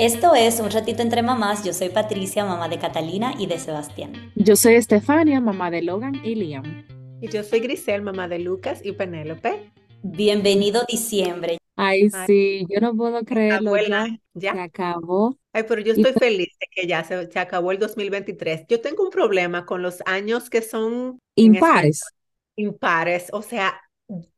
[0.00, 1.62] Esto es Un ratito entre mamás.
[1.62, 4.32] Yo soy Patricia, mamá de Catalina y de Sebastián.
[4.34, 6.86] Yo soy Estefania, mamá de Logan y Liam.
[7.20, 9.70] Y yo soy Grisel, mamá de Lucas y Penélope.
[10.02, 11.58] Bienvenido diciembre.
[11.76, 13.68] Ay, sí, yo no puedo creerlo.
[13.68, 14.52] Abuela, ya, ya.
[14.54, 15.36] se acabó.
[15.52, 18.64] Ay, pero yo estoy feliz de que ya se, se acabó el 2023.
[18.70, 22.02] Yo tengo un problema con los años que son Impares.
[22.56, 23.78] impares, o sea,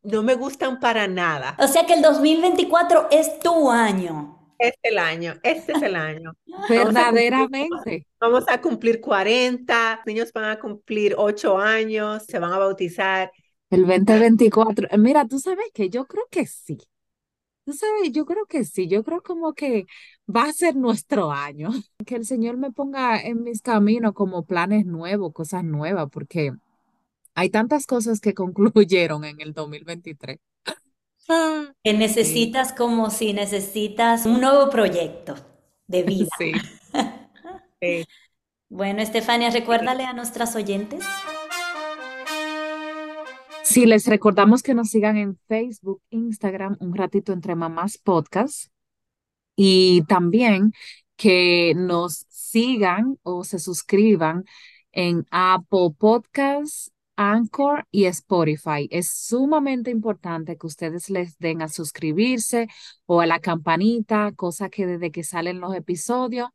[0.03, 1.55] no me gustan para nada.
[1.61, 4.42] O sea que el 2024 es tu año.
[4.59, 6.33] Este es el año, este es el año.
[6.73, 8.07] Vamos a cumplir, Verdaderamente.
[8.21, 13.33] vamos a cumplir 40, niños van a cumplir 8 años, se van a bautizar.
[13.71, 14.89] El 2024.
[14.91, 16.79] Eh, Mira, tú sabes que yo creo que sí.
[17.65, 18.89] Tú sabes, yo creo que sí.
[18.89, 19.87] Yo creo como que
[20.29, 21.71] va a ser nuestro año.
[22.07, 26.53] Que el Señor me ponga en mis caminos como planes nuevos, cosas nuevas, porque
[27.35, 30.39] hay tantas cosas que concluyeron en el 2023.
[31.29, 35.35] Ah, Que sí, necesitas como si necesitas un nuevo proyecto
[35.87, 36.29] de vida.
[36.39, 36.53] sí.
[37.81, 38.05] Sí.
[38.69, 41.05] Bueno, Estefania, recuérdale a nuestras oyentes.
[43.65, 48.71] Sí, les recordamos que nos sigan en Facebook, Instagram, Un Ratito Entre Mamás Podcast
[49.57, 50.73] y también
[51.17, 54.45] que nos sigan o se suscriban
[54.93, 56.93] en Apple Podcasts,
[57.31, 58.89] Anchor y Spotify.
[58.91, 62.67] Es sumamente importante que ustedes les den a suscribirse
[63.07, 66.49] o a la campanita, cosa que desde que salen los episodios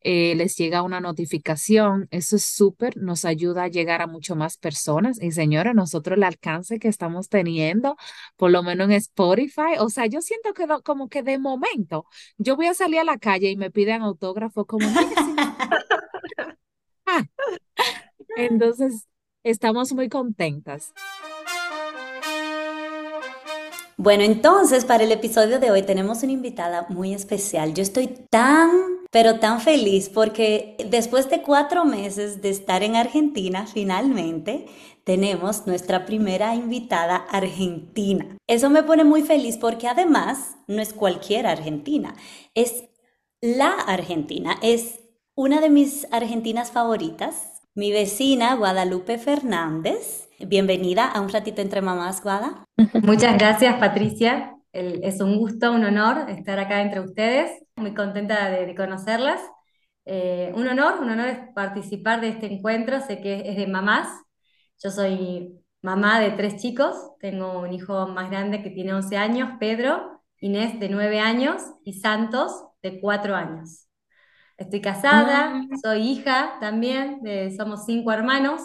[0.00, 2.08] eh, les llega una notificación.
[2.10, 5.22] Eso es súper, nos ayuda a llegar a mucho más personas.
[5.22, 7.96] Y señora, nosotros el alcance que estamos teniendo,
[8.36, 12.06] por lo menos en Spotify, o sea, yo siento que como que de momento
[12.38, 14.88] yo voy a salir a la calle y me piden autógrafo como.
[17.10, 17.24] Ah,
[18.36, 19.06] entonces,
[19.42, 20.92] estamos muy contentas.
[23.96, 27.74] Bueno, entonces para el episodio de hoy tenemos una invitada muy especial.
[27.74, 28.70] Yo estoy tan,
[29.10, 34.66] pero tan feliz porque después de cuatro meses de estar en Argentina, finalmente
[35.02, 38.36] tenemos nuestra primera invitada argentina.
[38.46, 42.14] Eso me pone muy feliz porque además no es cualquier argentina,
[42.54, 42.84] es
[43.40, 45.00] la argentina, es
[45.34, 50.28] una de mis argentinas favoritas, mi vecina Guadalupe Fernández.
[50.40, 52.64] Bienvenida a un ratito entre mamás, Guada.
[53.04, 54.56] Muchas gracias, Patricia.
[54.72, 57.52] Es un gusto, un honor estar acá entre ustedes.
[57.76, 59.40] Muy contenta de, conocerlas.
[60.06, 63.00] Eh, un honor, un honor participar de este encuentro.
[63.00, 64.08] Sé que es de mamás.
[64.82, 66.96] Yo soy mamá de tres chicos.
[67.20, 72.00] Tengo un hijo más grande que tiene 11 años, Pedro, Inés de 9 años y
[72.00, 72.50] Santos
[72.82, 73.87] de 4 años.
[74.58, 78.60] Estoy casada, Ah, soy hija también, de- somos cinco hermanos,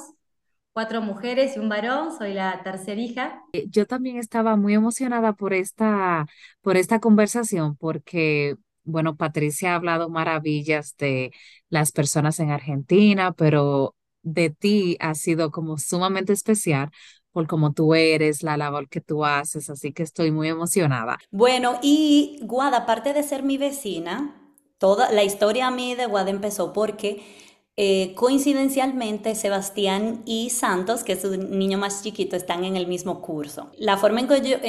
[0.73, 2.17] cuatro mujeres y un varón.
[2.17, 3.43] Soy la tercera hija.
[3.51, 6.25] eh, Yo también estaba muy emocionada por esta,
[6.61, 11.31] por esta conversación porque, bueno, Patricia ha hablado maravillas de
[11.69, 16.89] las personas en Argentina, pero de ti ha sido como sumamente especial
[17.31, 21.17] por cómo tú eres, la labor que tú haces, así que estoy muy emocionada.
[21.31, 24.42] Bueno, y Guada, aparte de ser mi vecina,
[24.83, 27.23] toda la historia a mí de Guada empezó porque
[27.77, 33.21] eh, coincidencialmente Sebastián y Santos, que es su niño más chiquito, están en el mismo
[33.21, 33.71] curso.
[33.77, 34.27] La forma en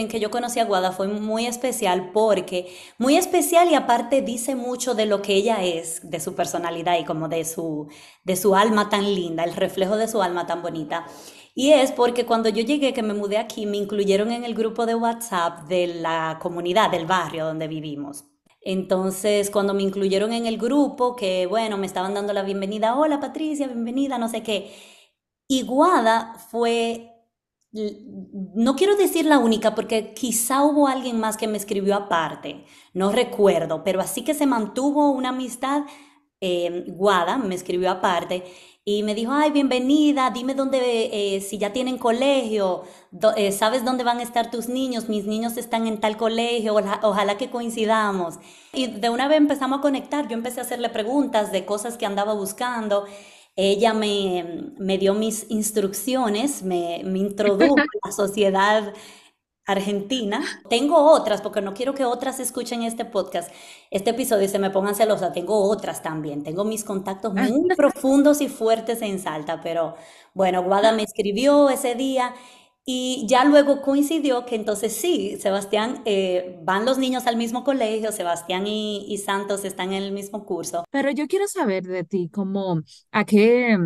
[0.08, 4.94] que yo, conocí a Guada fue muy especial porque, muy especial y aparte dice mucho
[4.94, 7.88] de lo que ella es, de su personalidad y como de su,
[8.22, 11.06] de su alma tan linda, el reflejo de su alma tan bonita.
[11.56, 14.86] Y es porque cuando yo llegué, que me mudé aquí, me incluyeron en el grupo
[14.86, 18.26] de WhatsApp de la comunidad, del barrio donde vivimos.
[18.64, 23.20] Entonces, cuando me incluyeron en el grupo, que bueno, me estaban dando la bienvenida, hola
[23.20, 24.72] Patricia, bienvenida, no sé qué.
[25.48, 27.12] Y Guada fue,
[27.72, 32.64] no quiero decir la única, porque quizá hubo alguien más que me escribió aparte,
[32.94, 35.82] no recuerdo, pero así que se mantuvo una amistad.
[36.40, 38.44] eh, Guada me escribió aparte
[38.86, 43.82] y me dijo, ay, bienvenida, dime dónde, eh, si ya tienen colegio, do- eh, ¿sabes
[43.84, 45.08] dónde van a estar tus niños?
[45.08, 48.34] Mis niños están en tal colegio, oja- ojalá que coincidamos.
[48.74, 52.04] Y de una vez empezamos a conectar, yo empecé a hacerle preguntas de cosas que
[52.06, 53.06] andaba buscando.
[53.56, 58.92] Ella me, me dio mis instrucciones, me, me introdujo a la sociedad
[59.66, 60.42] argentina.
[60.68, 63.50] Tengo otras, porque no quiero que otras escuchen este podcast,
[63.90, 65.32] este episodio y se me pongan celosa.
[65.32, 66.42] Tengo otras también.
[66.42, 69.96] Tengo mis contactos muy profundos y fuertes en Salta, pero
[70.34, 72.34] bueno, Guada me escribió ese día
[72.86, 78.12] y ya luego coincidió que entonces sí, Sebastián, eh, van los niños al mismo colegio,
[78.12, 80.84] Sebastián y, y Santos están en el mismo curso.
[80.90, 83.78] Pero yo quiero saber de ti, como a qué,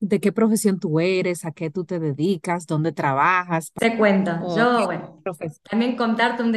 [0.00, 4.86] de qué profesión tú eres, a qué tú te dedicas, dónde trabajas Te cuento, yo,
[4.86, 5.22] bueno,
[5.70, 6.52] también contarte un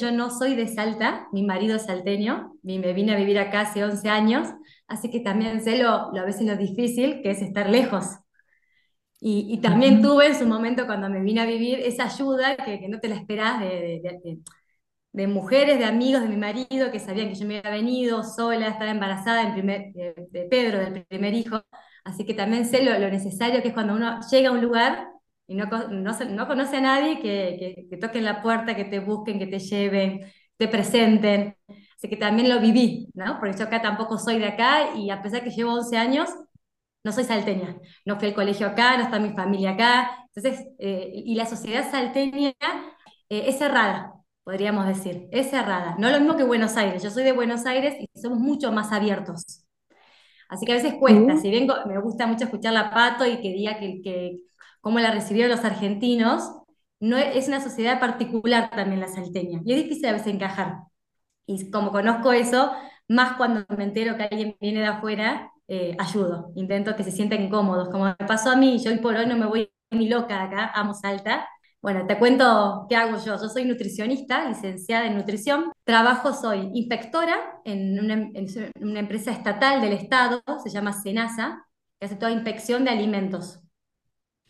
[0.00, 3.60] yo no soy de Salta, mi marido es salteño, y me vine a vivir acá
[3.60, 4.48] hace 11 años,
[4.88, 8.06] así que también sé lo, a veces lo difícil que es estar lejos.
[9.22, 13.00] Y, también tuve en su momento cuando me vine a vivir esa ayuda que, no
[13.00, 14.00] te la esperás de,
[15.12, 18.68] de, mujeres, de amigos de mi marido que sabían que yo me había venido sola,
[18.68, 21.62] estaba embarazada en primer, de, Pedro, del primer hijo.
[22.04, 25.08] Así que también sé lo, lo, necesario que es cuando uno llega a un lugar
[25.46, 29.38] y no, no, no conoce a nadie, que, que, toquen la puerta, que te busquen,
[29.38, 30.20] que te lleven,
[30.56, 31.56] te presenten.
[31.96, 33.38] Así que también lo viví, ¿no?
[33.40, 36.30] Porque yo acá tampoco soy de acá y a pesar que llevo 11 años,
[37.04, 37.78] no soy salteña.
[38.04, 40.26] No fui al colegio acá, no está mi familia acá.
[40.34, 42.52] Entonces, eh, y la sociedad salteña
[43.28, 44.14] eh, es cerrada,
[44.44, 45.96] podríamos decir, es cerrada.
[45.98, 47.02] No lo mismo que Buenos Aires.
[47.02, 49.64] Yo soy de Buenos Aires y somos mucho más abiertos.
[50.50, 51.36] Así que a veces cuesta.
[51.38, 54.40] Si vengo, me gusta mucho escuchar la Pato y que diga que, que,
[54.80, 56.50] cómo la recibieron los argentinos,
[57.00, 60.80] no es, una sociedad particular también la salteña, y es difícil a veces encajar.
[61.46, 62.72] Y como conozco eso,
[63.08, 67.48] más cuando me entero que alguien viene de afuera, eh, ayudo, intento que se sientan
[67.48, 70.36] cómodos, como me pasó a mí, yo hoy por hoy no me voy ni loca
[70.36, 71.48] de acá, amo Salta.
[71.82, 73.40] Bueno, te cuento qué hago yo.
[73.40, 75.72] Yo soy nutricionista, licenciada en nutrición.
[75.84, 78.46] Trabajo, soy inspectora en una, en
[78.82, 81.66] una empresa estatal del Estado, se llama SENASA,
[81.98, 83.60] que hace toda inspección de alimentos.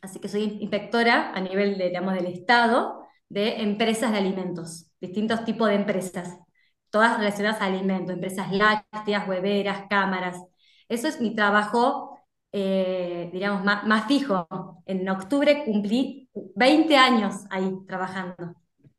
[0.00, 5.44] Así que soy inspectora a nivel de, digamos, del Estado de empresas de alimentos, distintos
[5.44, 6.36] tipos de empresas,
[6.90, 10.42] todas relacionadas a alimentos, empresas lácteas, hueveras, cámaras.
[10.88, 12.09] Eso es mi trabajo,
[12.52, 14.46] eh, digamos, más, fijo.
[14.86, 18.54] En octubre cumplí 20 años ahí trabajando.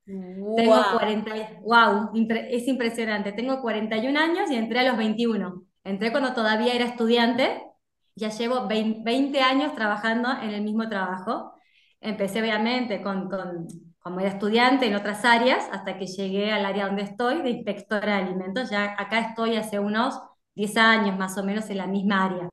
[0.06, 1.32] Tengo 40,
[1.64, 2.12] wow,
[2.50, 3.32] es impresionante.
[3.32, 5.64] Tengo 41 años y entré a los 21.
[5.84, 7.62] Entré cuando todavía era estudiante
[8.16, 11.54] ya llevo 20 años trabajando en el mismo trabajo.
[12.00, 13.68] Empecé obviamente con, con,
[14.00, 18.18] como era estudiante en otras áreas hasta que llegué al área donde estoy de inspectora
[18.18, 18.70] de alimentos.
[18.70, 20.20] Ya acá estoy hace unos
[20.56, 22.50] 10 años más o menos en la misma área.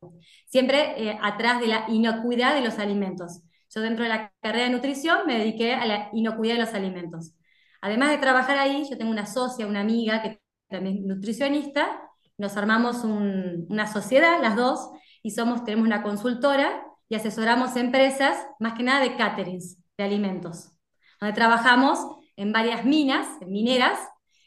[0.46, 3.42] Siempre eh, atrás de la inocuidad de los alimentos.
[3.74, 7.34] Yo dentro de la carrera de nutrición me dediqué a la inocuidad de los alimentos.
[7.80, 12.02] Además de trabajar ahí, yo tengo una socia, una amiga que también es nutricionista,
[12.36, 14.90] nos armamos una sociedad, las dos,
[15.22, 20.72] y somos, tenemos una consultora y asesoramos empresas, más que nada de caterings, de alimentos,
[21.20, 21.98] donde trabajamos
[22.36, 23.98] en varias minas, en mineras,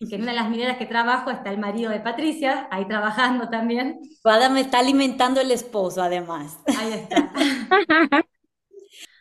[0.07, 3.49] que en una de las mineras que trabajo está el marido de Patricia, ahí trabajando
[3.49, 3.99] también.
[4.23, 6.57] Guada me está alimentando el esposo, además.
[6.65, 7.31] Ahí está.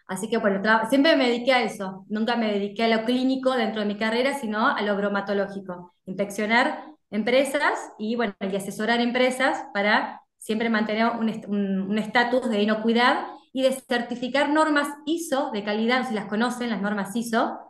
[0.07, 2.05] Así que bueno, siempre me dediqué a eso.
[2.09, 5.95] Nunca me dediqué a lo clínico dentro de mi carrera, sino a lo bromatológico.
[6.05, 11.13] Inspeccionar empresas y bueno, y asesorar empresas para siempre mantener
[11.47, 16.83] un estatus de inocuidad y de certificar normas ISO de calidad, si las conocen, las
[16.83, 17.70] normas ISO.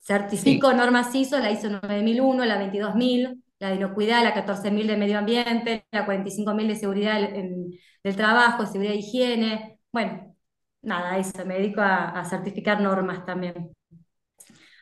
[0.00, 5.18] Certifico normas ISO, la ISO 9001, la 22000, la de inocuidad, la 14000 de medio
[5.18, 9.78] ambiente, la 45000 de seguridad del trabajo, seguridad e higiene.
[9.92, 10.34] Bueno,
[10.82, 13.70] nada, eso, me dedico a, certificar normas también.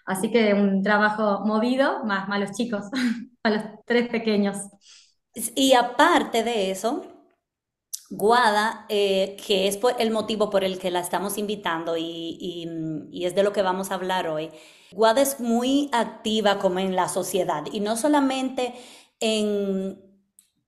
[0.06, 2.84] Así que un trabajo movido, más, más los chicos,
[3.42, 4.56] a los tres pequeños.
[5.54, 7.18] Y aparte de eso,
[8.10, 12.38] Guada, eh, que es el motivo por el que la estamos invitando y,
[13.12, 14.50] y, es de lo que vamos a hablar hoy.
[14.92, 18.74] Guada es muy activa como en la sociedad y no solamente
[19.20, 20.08] en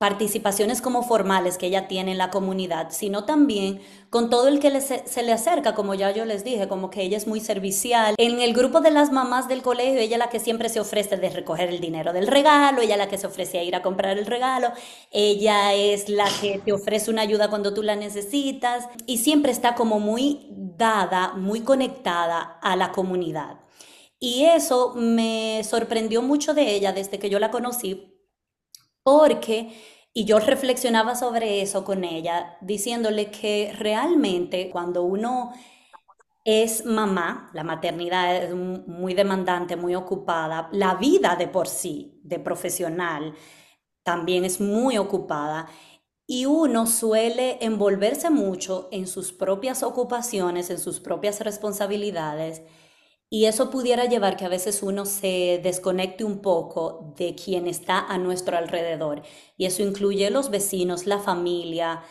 [0.00, 4.81] participaciones como formales que ella tiene en la comunidad, sino también con todo el que
[4.81, 8.15] se, le acerca, como ya yo les dije, como que ella es muy servicial.
[8.17, 11.29] En el grupo de las mamás del colegio, ella la que siempre se ofrece de
[11.29, 14.25] recoger el dinero del regalo, ella la que se ofrece a ir a comprar el
[14.25, 14.73] regalo,
[15.11, 19.75] ella es la que te ofrece una ayuda cuando tú la necesitas y siempre está
[19.75, 23.60] como muy dada, muy conectada a la comunidad.
[24.21, 28.15] Y eso me sorprendió mucho de ella desde que yo la conocí,
[29.03, 29.73] porque,
[30.12, 35.53] y yo reflexionaba sobre eso con ella, diciéndole que realmente cuando uno
[36.45, 42.39] es mamá, la maternidad es muy demandante, muy ocupada, la vida de por sí, de
[42.39, 43.35] profesional,
[44.03, 45.69] también es muy ocupada.
[46.27, 52.62] Y uno suele envolverse mucho en sus propias ocupaciones, en sus propias responsabilidades,
[53.33, 58.01] y eso pudiera llevar que a veces uno se desconecte un poco de quien está
[58.01, 59.23] a nuestro alrededor.
[59.57, 62.03] Y eso incluye los vecinos, la familia,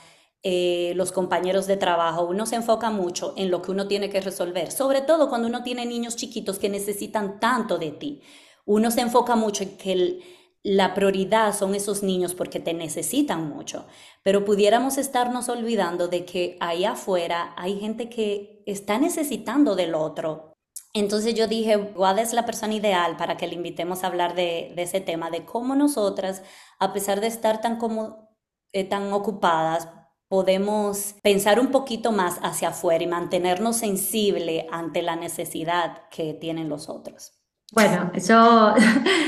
[0.44, 2.26] eh, los compañeros de trabajo.
[2.26, 5.62] Uno se enfoca mucho en lo que uno tiene que resolver, sobre todo cuando uno
[5.62, 8.22] tiene niños chiquitos que necesitan tanto de ti.
[8.66, 10.22] Uno se enfoca mucho en que
[10.64, 13.86] la prioridad son esos niños porque te necesitan mucho,
[14.24, 20.49] pero pudiéramos estarnos olvidando de que ahí afuera hay gente que está necesitando del otro
[20.93, 24.74] Entonces yo dije, Guada es la persona ideal para que le invitemos a hablar de,
[24.75, 26.41] de ese tema, de cómo nosotras,
[26.79, 28.29] a pesar de estar tan, como,
[28.72, 29.88] eh, tan ocupadas,
[30.27, 36.69] podemos pensar un poquito más hacia afuera y mantenernos sensible ante la necesidad que tienen
[36.69, 37.34] los otros.
[37.72, 38.74] Bueno, yo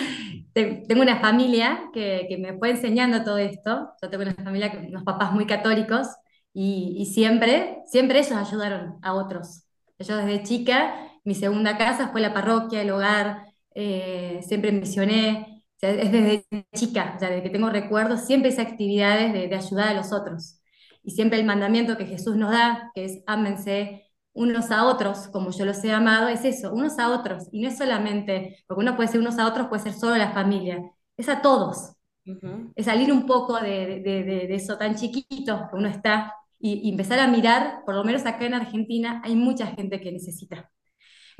[0.53, 3.91] tengo una familia que, que, me fue enseñando todo esto.
[4.01, 6.07] Yo tengo una familia con unos papás muy católicos
[6.53, 9.65] y, y siempre, siempre ellos ayudaron a otros.
[9.99, 15.79] Yo desde chica mi segunda casa fue la parroquia, el hogar, eh, siempre misioné, o
[15.79, 19.55] sea, es desde chica, o sea, desde que tengo recuerdos, siempre hice actividades de, de,
[19.55, 20.61] ayudar a los otros.
[21.03, 25.51] Y siempre el mandamiento que Jesús nos da, que es ámense unos a otros, como
[25.51, 27.47] yo los he amado, es eso, unos a otros.
[27.51, 30.31] Y no es solamente, porque uno puede ser unos a otros, puede ser solo la
[30.31, 30.79] familia,
[31.17, 31.93] es a todos.
[32.25, 32.73] Uh -huh.
[32.75, 36.91] Es salir un poco de, de, de, eso tan chiquito que uno está y, y
[36.91, 40.69] empezar a mirar, por lo menos acá en Argentina, hay mucha gente que necesita.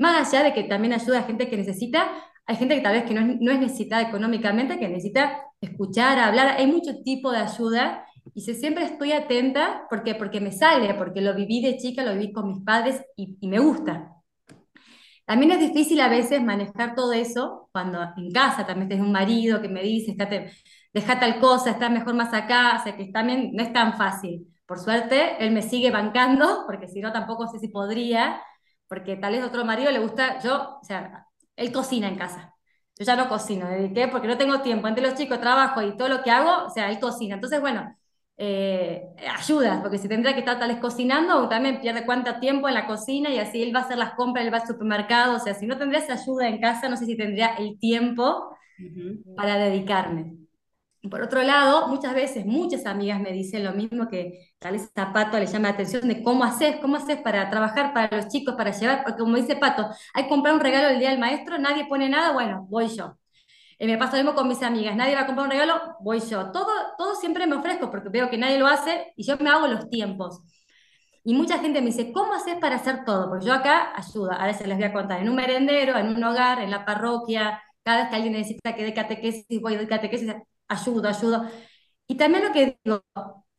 [0.02, 2.10] Más allá de que también ayuda a gente que necesita,
[2.44, 6.18] hay gente que tal vez que no es, no es necesitada económicamente, que necesita escuchar,
[6.18, 8.04] hablar, hay mucho tipo de ayuda
[8.34, 10.16] y si siempre estoy atenta, ¿por qué?
[10.16, 13.46] Porque me sale, porque lo viví de chica, lo viví con mis padres y, y
[13.46, 14.16] me gusta.
[15.24, 19.62] También es difícil a veces manejar todo eso cuando en casa también tienes un marido
[19.62, 20.16] que me dice,
[20.92, 24.48] deja tal cosa, está mejor más acá, o sea que también no es tan fácil.
[24.66, 28.40] Por suerte, él me sigue bancando, porque si no tampoco sé si podría,
[28.92, 32.54] porque tal vez otro marido le gusta, yo, o sea, él cocina en casa.
[32.98, 34.86] Yo ya no cocino, dediqué porque no tengo tiempo.
[34.86, 37.36] Entre los chicos trabajo y todo lo que hago, o sea, él cocina.
[37.36, 37.96] Entonces, bueno,
[38.36, 39.02] eh,
[39.34, 42.86] ayuda, porque si tendría que estar tal vez cocinando, también pierde cuánto tiempo en la
[42.86, 45.36] cocina y así él va a hacer las compras, él va al supermercado.
[45.36, 48.50] O sea, si no tendría esa ayuda en casa, no sé si tendría el tiempo
[48.78, 49.34] uh -huh.
[49.36, 50.34] para dedicarme.
[51.10, 55.12] Por otro lado, muchas veces muchas amigas me dicen lo mismo que tal vez a
[55.12, 58.54] Pato le llama la atención de cómo haces, cómo haces para trabajar para los chicos,
[58.54, 61.58] para llevar, porque como dice Pato, hay que comprar un regalo el día del maestro,
[61.58, 63.18] nadie pone nada, bueno, voy yo.
[63.78, 66.20] Y me pasa lo mismo con mis amigas, nadie va a comprar un regalo, voy
[66.20, 66.52] yo.
[66.52, 69.66] Todo, todo siempre me ofrezco porque veo que nadie lo hace y yo me hago
[69.66, 70.40] los tiempos.
[71.24, 73.28] Y mucha gente me dice, ¿cómo haces para hacer todo?
[73.28, 76.22] Porque yo acá ayuda, a veces les voy a contar, en un merendero, en un
[76.24, 80.34] hogar, en la parroquia, cada vez que alguien necesita que dé catequesis, voy a catequesis,
[80.68, 81.44] ayudo, ayudo.
[82.08, 83.02] Y también lo que digo,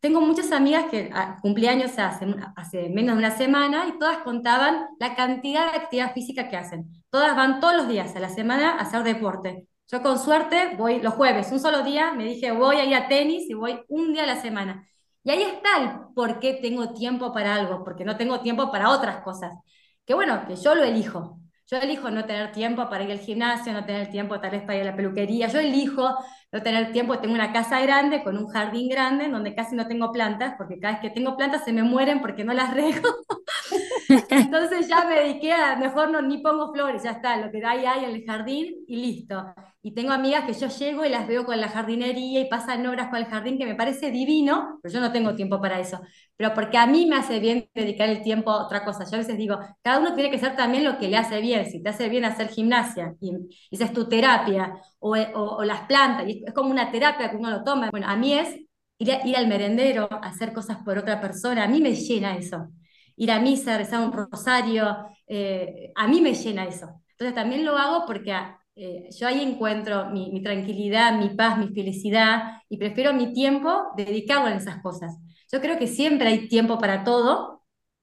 [0.04, 2.26] tengo muchas amigas que ah, cumpleaños hace,
[2.58, 6.92] hace menos de una semana y todas contaban la cantidad de actividad física que hacen.
[7.10, 9.66] Todas van todos los días a la semana a hacer deporte.
[9.90, 13.08] Yo con suerte voy los jueves, un solo día, me dije voy a ir a
[13.08, 14.86] tenis y voy un día a la semana.
[15.24, 18.90] Y ahí está el por qué tengo tiempo para algo, porque no tengo tiempo para
[18.90, 19.54] otras cosas.
[20.06, 21.40] Que bueno, que yo lo elijo.
[21.68, 24.76] Yo elijo no tener tiempo para ir al gimnasio, no tener tiempo tal vez para
[24.76, 25.48] ir a la peluquería.
[25.48, 26.14] Yo elijo
[26.54, 30.12] no tener tiempo, tengo una casa grande con un jardín grande donde casi no tengo
[30.12, 33.10] plantas, porque cada vez que tengo plantas se me mueren porque no las rego.
[34.30, 37.86] Entonces ya me dediqué a, mejor no, ni pongo flores, ya está, lo que hay
[37.86, 39.44] hay en el jardín y listo.
[39.82, 43.10] Y tengo amigas que yo llego y las veo con la jardinería y pasan horas
[43.10, 46.00] con el jardín, que me parece divino, pero yo no tengo tiempo para eso.
[46.38, 49.04] Pero porque a mí me hace bien dedicar el tiempo a otra cosa.
[49.04, 51.70] Yo a veces digo, cada uno tiene que hacer también lo que le hace bien.
[51.70, 53.34] Si te hace bien hacer gimnasia y,
[53.72, 57.38] esa es tu terapia, o, o, o las plantas, y es como una terapia que
[57.38, 57.90] uno lo toma.
[57.92, 58.56] Bueno, a mí es
[58.98, 62.70] ir, a, ir al merendero, hacer cosas por otra persona, a mí me llena eso
[63.16, 67.02] ir a misa, rezar un rosario, eh, a mí me llena eso.
[67.12, 68.36] Entonces también lo hago porque
[68.76, 73.92] eh, yo ahí encuentro mi, mi, tranquilidad, mi paz, mi felicidad y prefiero mi tiempo
[73.96, 75.16] dedicarlo en esas cosas.
[75.52, 77.53] Yo creo que siempre hay tiempo para todo,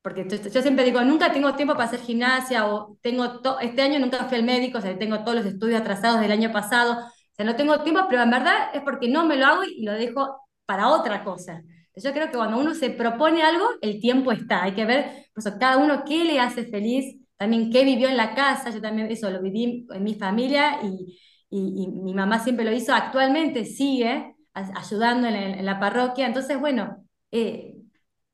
[0.03, 4.25] porque yo siempre digo, nunca tengo tiempo para hacer gimnasia o tengo este año nunca
[4.25, 7.45] fui al médico, o sea, tengo todos los estudios atrasados del año pasado, o sea,
[7.45, 10.41] no tengo tiempo, pero en verdad es porque no me lo hago y lo dejo
[10.67, 11.63] para otra cosa.
[11.97, 14.63] Yo creo que cuando uno se propone algo, el tiempo está.
[14.65, 18.17] Hay que ver, por eso, cada uno qué le hace feliz, también qué vivió en
[18.17, 18.71] la casa.
[18.71, 21.19] Yo también eso lo viví en mi familia y,
[21.51, 22.95] y, y mi mamá siempre lo hizo.
[22.95, 26.27] Actualmente sigue ayudando en, en la parroquia.
[26.27, 27.75] Entonces, bueno, eh,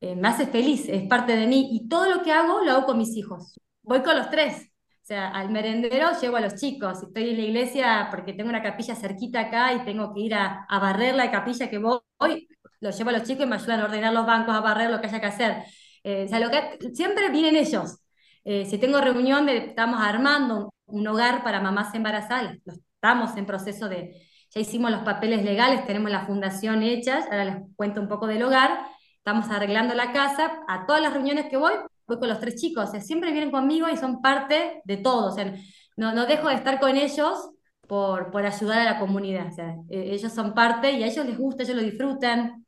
[0.00, 1.68] eh, me hace feliz, es parte de mí.
[1.72, 3.58] Y todo lo que hago, lo hago con mis hijos.
[3.82, 4.70] Voy con los tres.
[5.02, 7.02] O sea, al merendero llevo a los chicos.
[7.02, 10.64] Estoy en la iglesia porque tengo una capilla cerquita acá y tengo que ir a,
[10.68, 12.48] a barrer la capilla que voy
[12.80, 15.00] los llevo a los chicos y me ayudan a ordenar los bancos, a barrer lo
[15.00, 15.64] que haya que hacer.
[16.04, 17.98] Eh, o sea, lo que, siempre vienen ellos.
[18.44, 22.56] Eh, si tengo reunión, de, estamos armando un, hogar para mamás embarazadas,
[22.94, 27.56] estamos en proceso de, ya hicimos los papeles legales, tenemos la fundación hecha, ahora les
[27.74, 28.86] cuento un poco del hogar,
[29.26, 31.72] estamos arreglando la casa, a todas las reuniones que voy,
[32.06, 35.32] voy con los tres chicos, o sea, siempre vienen conmigo y son parte de todo,
[35.32, 35.52] o sea,
[35.96, 37.50] no, no dejo de estar con ellos
[37.88, 41.26] por, por ayudar a la comunidad, o sea, eh, ellos son parte y a ellos
[41.26, 42.64] les gusta, ellos lo disfrutan,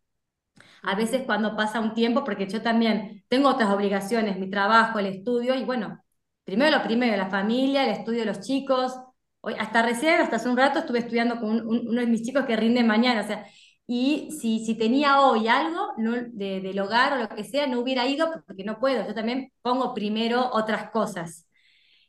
[0.82, 5.06] a veces cuando pasa un tiempo, porque yo también tengo otras obligaciones, mi trabajo, el
[5.06, 6.02] estudio, y bueno,
[6.42, 8.98] primero lo primero, la familia, el estudio de los chicos.
[9.40, 12.56] Hoy, hasta recién, hasta hace un rato, estuve estudiando con uno de mis chicos que
[12.56, 13.20] rinde mañana.
[13.20, 13.46] O sea,
[13.90, 17.80] y si, si tenía hoy algo no, de, del hogar o lo que sea, no
[17.80, 19.06] hubiera ido porque no puedo.
[19.06, 21.48] Yo también pongo primero otras cosas.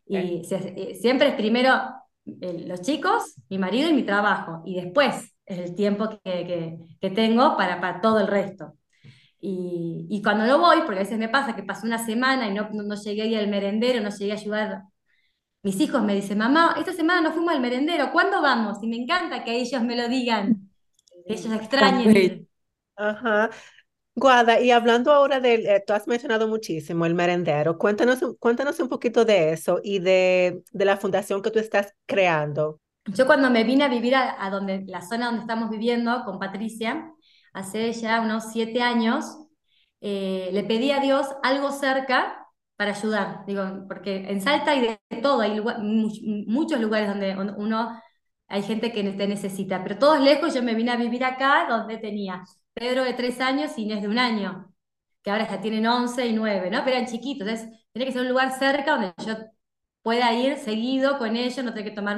[0.05, 1.73] Y eh, siempre es primero
[2.25, 4.61] los chicos, mi marido y mi trabajo.
[4.65, 8.73] Y después es el tiempo que, que, que tengo para, para todo el resto.
[9.39, 12.53] Y, y, cuando no voy, porque a veces me pasa que pasó una semana y
[12.53, 14.81] no, no, llegué al merendero, no llegué a ayudar,
[15.63, 18.79] mis hijos me dicen, mamá, esta semana no fuimos al merendero, ¿cuándo vamos?
[18.81, 20.68] Y me encanta que ellos me lo digan,
[21.29, 22.47] ellos extrañen.
[22.95, 23.49] Ajá.
[24.15, 28.89] Guada, y hablando ahora de, eh, tú has mencionado muchísimo el merendero, cuéntanos, cuéntanos un
[28.89, 32.81] poquito de eso y de, de la fundación que tú estás creando.
[33.05, 36.37] Yo cuando me vine a vivir a, a donde, la zona donde estamos viviendo con
[36.37, 37.13] Patricia,
[37.53, 39.25] hace ya unos siete años,
[40.01, 42.45] eh, le pedí a Dios algo cerca
[42.75, 43.45] para ayudar.
[43.45, 48.01] Digo, porque en Salta hay de todo, hay muchos lugares donde uno,
[48.49, 51.97] hay gente que te necesita, pero todos lejos yo me vine a vivir acá donde
[51.97, 54.73] tenía Pedro de tres años y Inés de un año,
[55.23, 56.83] que ahora ya tienen once y nueve, ¿no?
[56.83, 59.35] Pero eran chiquitos, entonces tiene que ser un lugar cerca donde yo
[60.01, 62.17] pueda ir seguido con ellos, no tener que tomar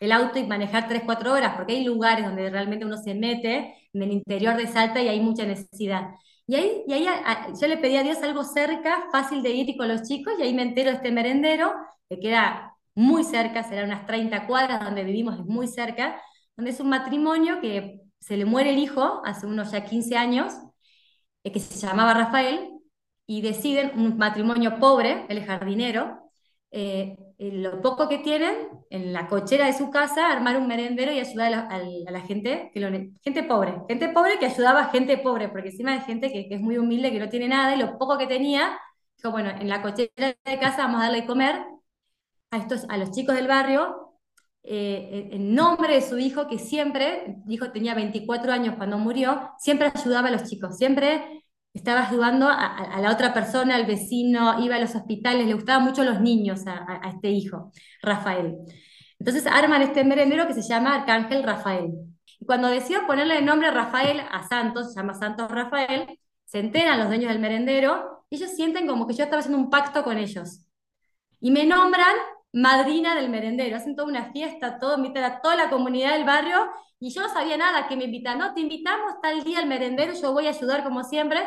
[0.00, 3.74] el auto y manejar tres, cuatro horas, porque hay lugares donde realmente uno se mete
[3.92, 6.10] en el interior de Salta y hay mucha necesidad.
[6.46, 7.06] Y ahí, y ahí
[7.60, 10.42] yo le pedí a Dios algo cerca, fácil de ir y con los chicos, y
[10.42, 11.74] ahí me entero de este merendero,
[12.08, 16.20] que queda muy cerca, será unas 30 cuadras donde vivimos, es muy cerca,
[16.56, 20.52] donde es un matrimonio que se le muere el hijo hace unos ya 15 años,
[21.44, 22.70] eh, que se llamaba Rafael,
[23.24, 26.18] y deciden, un matrimonio pobre, es jardinero,
[26.72, 31.20] eh, lo poco que tienen en la cochera de su casa, armar un merendero y
[31.20, 31.78] ayudar a
[32.10, 32.88] la, gente, que lo,
[33.22, 36.60] gente pobre, gente pobre que ayudaba a gente pobre, porque encima hay gente que, es
[36.60, 38.76] muy humilde, que no tiene nada, y lo poco que tenía,
[39.16, 41.77] dijo, bueno, en la cochera de casa vamos a darle de comer
[42.50, 44.08] a, estos, a los chicos del barrio,
[44.62, 49.90] eh, en nombre de su hijo, que siempre, dijo tenía 24 años cuando murió, siempre
[49.94, 54.80] ayudaba a los chicos, siempre estaba ayudando a, la otra persona, al vecino, iba a
[54.80, 57.72] los hospitales, le gustaban mucho los niños a, este hijo,
[58.02, 58.56] Rafael.
[59.18, 61.92] Entonces arman este merendero que se llama Arcángel Rafael.
[62.40, 66.98] Y cuando decido ponerle el nombre Rafael a Santos, se llama Santos Rafael, se enteran
[66.98, 70.18] los dueños del merendero, y ellos sienten como que yo estaba haciendo un pacto con
[70.18, 70.66] ellos.
[71.40, 72.16] Y me nombran
[72.52, 76.68] madrina del merendero, hacen toda una fiesta, todo, invitan a toda la comunidad del barrio,
[77.00, 80.12] y yo no sabía nada que me invitan, no, te invitamos tal día al merendero,
[80.14, 81.40] yo voy a ayudar como siempre,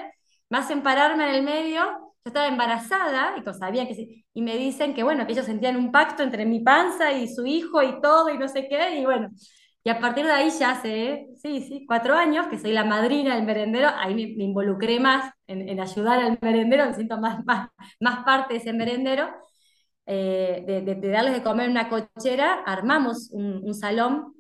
[0.49, 4.93] me hacen pararme en el medio, yo estaba embarazada y sabían que y me dicen
[4.93, 8.29] que bueno, que ellos sentían un pacto entre mi panza y su hijo y todo
[8.29, 9.29] y no sé qué, y bueno,
[9.83, 13.35] y a partir de ahí ya hace, sí, sí, cuatro años que soy la madrina
[13.35, 18.23] del merendero, ahí me, involucré más en, ayudar al merendero, me siento más, más, más
[18.23, 19.29] parte de ese merendero,
[20.13, 24.33] eh, de, darles de comer en una cochera, armamos un, un salón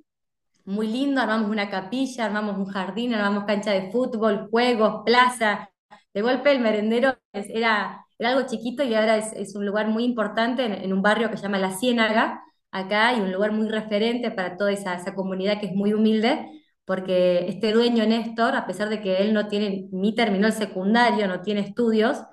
[0.65, 5.69] muy lindo, armamos una capilla, armamos un jardín, armamos cancha de fútbol, juegos, plaza,
[6.13, 10.65] de golpe el merendero era, era algo chiquito y ahora es, un lugar muy importante
[10.65, 14.57] en, un barrio que se llama La Ciénaga, acá, y un lugar muy referente para
[14.57, 16.47] toda esa, esa comunidad que es muy humilde,
[16.83, 21.27] porque este dueño Néstor, a pesar de que él no tiene, ni terminó el secundario,
[21.29, 22.23] no tiene estudios,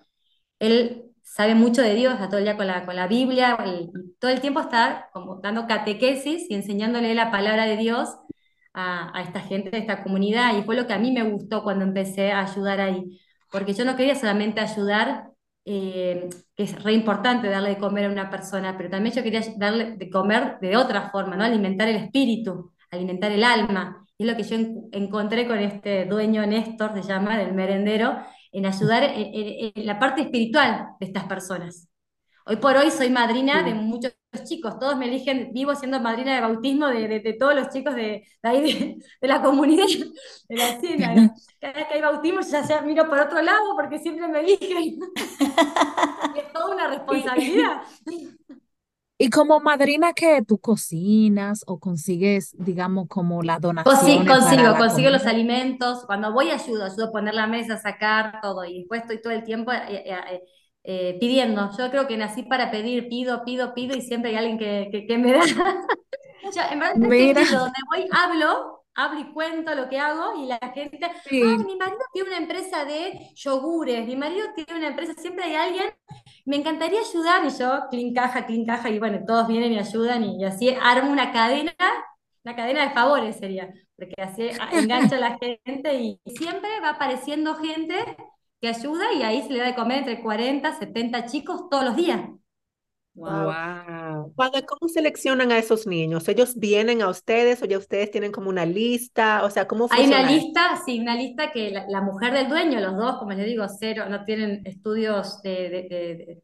[0.58, 1.07] él
[1.38, 3.56] sabe mucho de Dios, está todo el día con la, con la Biblia,
[4.18, 8.10] todo el tiempo está como dando catequesis y enseñándole la palabra de Dios
[8.74, 11.62] a, a, esta gente de esta comunidad, y fue lo que a mí me gustó
[11.62, 13.18] cuando empecé a ayudar ahí
[13.50, 15.30] porque yo no quería solamente ayudar,
[15.64, 19.42] eh, que es re importante darle de comer a una persona, pero también yo quería
[19.56, 21.44] darle de comer de otra forma, ¿no?
[21.44, 24.06] Alimentar el espíritu, alimentar el alma.
[24.16, 24.56] Y es lo que yo
[24.92, 28.18] encontré con este dueño Néstor, se llama, del merendero,
[28.58, 31.88] en ayudar en la parte espiritual de estas personas.
[32.44, 36.40] Hoy por hoy soy madrina de muchos chicos, todos me eligen, vivo siendo madrina de
[36.40, 39.84] bautismo de, todos los chicos de, ahí, de, la comunidad,
[40.48, 41.30] de la.
[41.60, 44.82] Cada vez que hay bautismo ya, ya miro por otro lado porque siempre me eligen.
[44.82, 44.98] y
[46.38, 47.82] es toda una responsabilidad.
[49.20, 54.24] Y como madrina que tú cocinas o consigues, digamos, como la donación.
[54.24, 56.04] consigo, consigo los alimentos.
[56.06, 58.64] Cuando voy ayudo, ayudo a poner la mesa, sacar todo.
[58.64, 60.42] Y después estoy todo el tiempo eh, eh, eh,
[60.84, 61.68] eh, pidiendo.
[61.76, 65.18] Yo creo que nací para pedir, pido, pido, pido y siempre hay alguien que, que,
[65.18, 65.40] me da.
[66.54, 70.98] Yo, en verdad, donde voy, hablo, hablo y cuento lo que hago y la gente,
[71.30, 75.86] mi marido tiene una empresa de yogures, mi marido tiene una empresa, siempre hay alguien,
[76.44, 80.24] me encantaría ayudar y yo, clean caja, clean caja y bueno, todos vienen y ayudan
[80.24, 81.72] y, así armo una cadena,
[82.44, 87.54] una cadena de favores sería, porque así engancho a la gente y siempre va apareciendo
[87.54, 87.94] gente
[88.60, 91.94] que ayuda y ahí se le da de comer entre 40, 70 chicos todos los
[91.94, 92.20] días.
[93.24, 93.58] Wow.
[94.36, 94.64] Wow.
[94.66, 96.28] ¿cómo seleccionan a esos niños?
[96.28, 99.44] ¿Ellos vienen a ustedes o ya ustedes tienen como una lista?
[99.44, 102.48] O sea, ¿cómo Hay una funciona lista, sí, una lista que la, la mujer del
[102.48, 106.42] dueño, los dos, como les digo, cero, no tienen estudios de, de- de-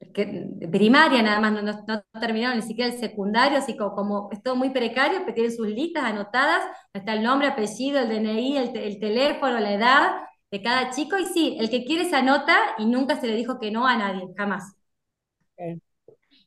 [0.00, 3.76] de- que- de primaria, nada más, no, no- no terminaron ni siquiera el secundario, así
[3.76, 8.00] como, como es todo muy precario, pero tienen sus listas anotadas, está el nombre, apellido,
[8.00, 10.12] el DNI, el, te- el teléfono, la edad
[10.50, 13.58] de cada chico, y sí, el que quiere se anota y nunca se le dijo
[13.60, 14.64] que no a nadie, jamás.
[15.56, 15.80] Ok.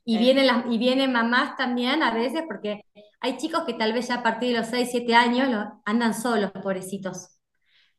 [0.05, 0.19] Y Eh.
[0.19, 2.81] vienen, las, y vienen mamás también a veces, porque
[3.21, 6.13] hay chicos que tal vez ya a partir de los 6, 7 años lo- andan
[6.13, 7.29] solos, pobrecitos.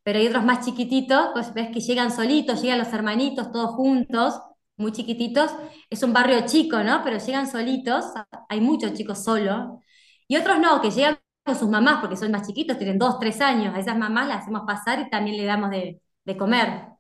[0.03, 4.39] Pero hay otros más chiquititos, pues ves que llegan solitos, llegan los hermanitos todos juntos,
[4.77, 5.51] muy chiquititos.
[5.91, 7.03] Es un barrio chico, ¿no?
[7.05, 8.05] Pero llegan solitos,
[8.49, 9.81] hay muchos chicos solos.
[10.29, 13.41] Y otros no, que llegan con sus mamás, porque son más chiquitos, tienen 2, 3
[13.41, 13.75] años.
[13.75, 16.94] A esas mamás las hacemos pasar y también le damos de, de comer.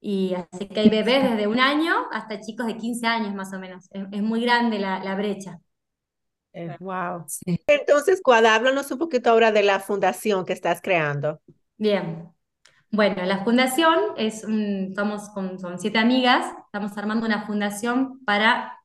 [0.00, 3.58] Y así que hay bebés desde un año hasta chicos de 15 años más o
[3.58, 3.86] menos.
[3.90, 5.58] Es, es muy grande la, la brecha.
[6.52, 7.24] Eh, wow.
[7.28, 7.60] Sí.
[7.66, 11.40] Entonces, Guada, háblanos un poquito ahora de la fundación que estás creando.
[11.76, 12.28] Bien.
[12.90, 18.78] Bueno, la fundación es un, estamos con, son siete amigas, estamos armando una fundación para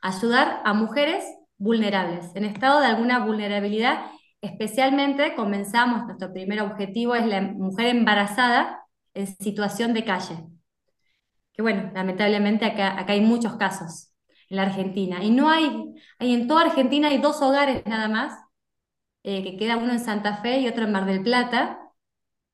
[0.00, 1.24] ayudar a mujeres
[1.58, 4.10] vulnerables, en estado de alguna vulnerabilidad.
[4.40, 10.36] Especialmente comenzamos, nuestro primer objetivo es la mujer embarazada en situación de calle.
[11.62, 14.12] Bueno, lamentablemente acá, acá hay muchos casos
[14.48, 15.22] en la Argentina.
[15.22, 18.38] Y no hay, hay en toda Argentina hay dos hogares nada más,
[19.24, 21.80] eh, que queda uno en Santa Fe y otro en Mar del Plata,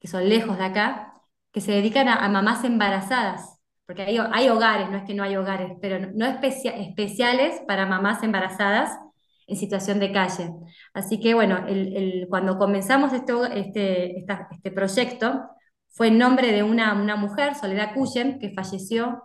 [0.00, 1.14] que son lejos de acá,
[1.52, 5.36] que se dedican a, mamás embarazadas, porque hay, hay hogares, no es que no hay
[5.36, 8.98] hogares, pero no, no especia- especiales para mamás embarazadas
[9.46, 10.50] en situación de calle.
[10.94, 14.20] Así que bueno, el- el- cuando comenzamos este, este,
[14.52, 15.50] este proyecto,
[15.98, 19.24] fue en nombre de una, una mujer, Soledad Cuyen, que falleció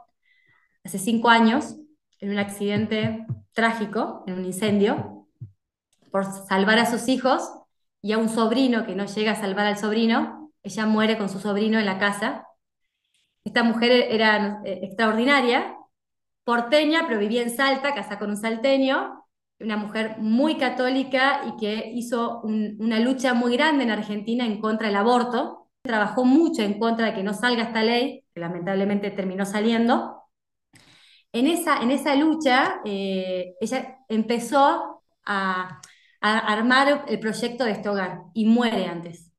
[0.84, 1.76] hace cinco años
[2.20, 5.28] en un accidente trágico, en un incendio,
[6.12, 7.50] por salvar a sus hijos
[8.02, 11.40] y a un sobrino que no llega a salvar al sobrino, ella muere con su
[11.40, 12.48] sobrino en la casa.
[13.44, 15.76] Esta mujer era eh, extraordinaria,
[16.44, 19.26] porteña, pero vivía en Salta, casada con un salteño,
[19.60, 24.60] una mujer muy católica y que hizo un- una lucha muy grande en Argentina en
[24.62, 25.63] contra del aborto.
[25.84, 30.24] Trabajó mucho en contra de que no salga esta ley, que lamentablemente terminó saliendo.
[31.34, 35.82] En esa, en esa lucha, eh, ella empezó a,
[36.22, 39.30] a armar el proyecto de este hogar y muere antes.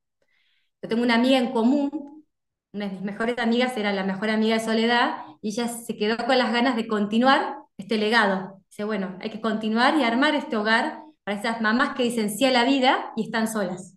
[0.83, 2.27] Yo tengo una amiga en común,
[2.75, 6.19] una de mis mejores amigas era la mejor amiga de Soledad, y ella se quedó
[6.27, 8.61] con las ganas de continuar este legado.
[8.69, 12.45] Dice, bueno, hay que continuar y armar este hogar para esas mamás que dicen sí
[12.45, 13.97] a la vida y están solas.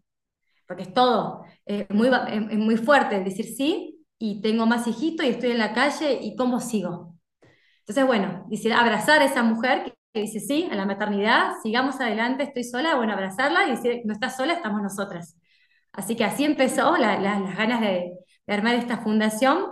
[0.65, 5.23] Porque es todo, es muy, es- es muy fuerte decir sí y tengo más hijito
[5.23, 7.15] y estoy en la calle y cómo sigo.
[7.81, 12.43] Entonces, bueno, dice, abrazar a esa mujer que, dice sí a la maternidad, sigamos adelante,
[12.43, 15.37] estoy sola, bueno, abrazarla y decir, no estás sola, estamos nosotras.
[15.93, 18.11] Así que así empezó la- la- las ganas de,
[18.47, 19.65] de armar esta fundación.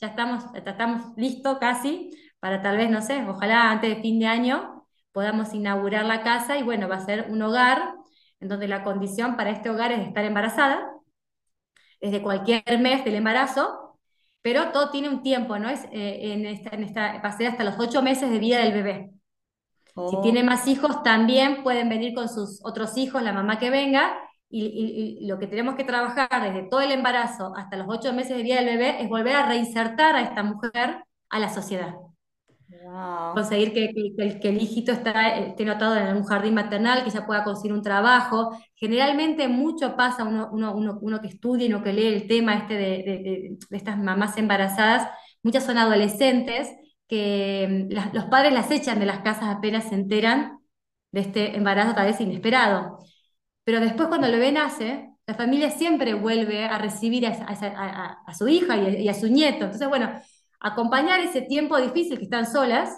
[0.00, 4.20] Ya estamos, ya estamos listos casi para tal vez, no sé, ojalá antes de fin
[4.20, 7.94] de año podamos inaugurar la casa y bueno, va a ser un hogar
[8.40, 10.88] en donde la condición para este hogar es estar embarazada
[12.00, 13.98] desde cualquier mes del embarazo,
[14.42, 15.68] pero todo tiene un tiempo, ¿no?
[15.68, 18.58] Es, eh, en esta, en esta, va a ser hasta los ocho meses de vida
[18.60, 19.10] del bebé.
[20.04, 23.70] Si Oh, tiene más hijos, también pueden venir con sus otros hijos, la mamá que
[23.70, 24.16] venga,
[24.50, 28.12] y, y- y lo que tenemos que trabajar desde todo el embarazo hasta los ocho
[28.14, 31.94] meses de vida del bebé es volver a reinsertar a esta mujer a la sociedad.
[32.68, 33.34] Wow.
[33.34, 37.26] Conseguir que, que- que el, hijito está, esté notado en un jardín maternal, que ya
[37.26, 38.50] pueda conseguir un trabajo.
[38.74, 42.54] Generalmente mucho pasa, uno, uno, uno, uno que estudia y uno que lee el tema
[42.56, 45.08] este de, de- de- estas mamás embarazadas,
[45.42, 46.68] muchas son adolescentes
[47.06, 50.58] que mm, las- los padres las echan de las casas apenas se enteran
[51.12, 52.98] de este embarazo tal vez inesperado.
[53.64, 58.18] Pero después cuando el bebé nace, la familia siempre vuelve a recibir a, a a-
[58.26, 59.64] a- su hija y y a su nieto.
[59.64, 60.10] Entonces, bueno,
[60.60, 62.90] acompañar ese tiempo difícil que están solas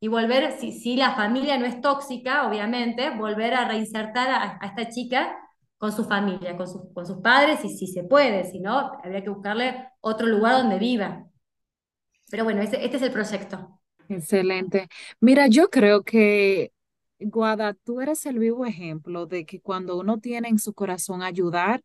[0.00, 4.88] y volver, si, si la familia no es tóxica, obviamente, volver a reinsertar a, esta
[4.90, 5.36] chica
[5.78, 9.22] con su familia, con, sus- con sus padres, y si se puede, si no, habría
[9.22, 11.24] que buscarle otro lugar donde viva.
[12.30, 13.80] Pero bueno, este es el proyecto.
[14.08, 14.88] Excelente.
[15.20, 16.72] Mira, yo creo que,
[17.18, 21.82] Guada, tú eres el vivo ejemplo de que cuando uno tiene en su corazón ayudar,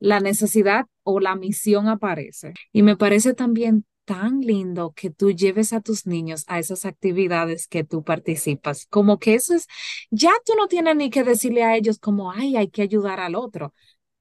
[0.00, 2.54] la necesidad o la misión aparece.
[2.72, 7.68] Y me parece también tan lindo que tú lleves a tus niños a esas actividades
[7.68, 8.86] que tú participas.
[8.86, 9.66] Como que eso es,
[10.10, 13.34] ya tú no tienes ni que decirle a ellos como, ay, hay que ayudar al
[13.36, 13.72] otro.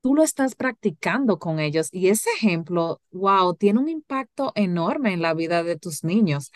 [0.01, 5.21] tú lo estás practicando con ellos y ese ejemplo, wow, tiene un impacto enorme en
[5.21, 6.51] la vida de tus niños.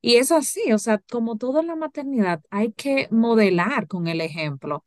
[0.00, 4.20] Y es así, o sea, como todo en la maternidad, hay que modelar con el
[4.20, 4.84] ejemplo.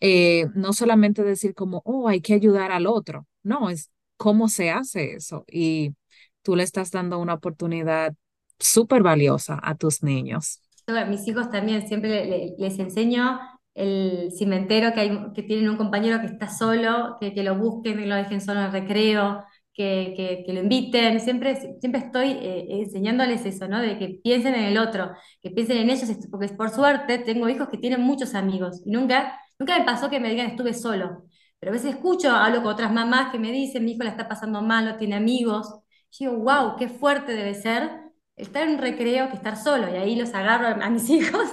[0.00, 4.70] Eh, no solamente decir como, oh, hay que ayudar al otro, no, es cómo se
[4.70, 5.44] hace eso.
[5.48, 5.94] Y
[6.42, 8.14] tú le estás dando una oportunidad
[8.58, 10.60] súper valiosa a tus niños.
[10.86, 13.38] A mis hijos también siempre les enseño
[13.74, 18.00] el cimentero, que, hay, que tienen un compañero que está solo, que, que lo busquen,
[18.00, 21.20] y lo dejen solo en el recreo, que, que, que, lo inviten.
[21.20, 23.80] Siempre, siempre estoy eh, enseñándoles eso, ¿no?
[23.80, 27.68] De que piensen en el otro, que piensen en ellos, porque por suerte tengo hijos
[27.68, 31.24] que tienen muchos amigos y nunca, nunca me pasó que me digan estuve solo.
[31.58, 34.28] Pero a veces escucho, hablo con otras mamás que me dicen, mi hijo la está
[34.28, 35.81] pasando mal, no tiene amigos.
[36.18, 38.02] Y digo, wow, qué fuerte debe ser
[38.36, 39.92] estar en un recreo que estar solo.
[39.92, 41.52] Y ahí los agarro a mis hijos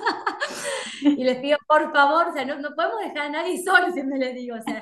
[1.02, 4.18] y les pido, por favor, o sea, no, no podemos dejar a nadie solo, siempre
[4.18, 4.82] les digo, o sea,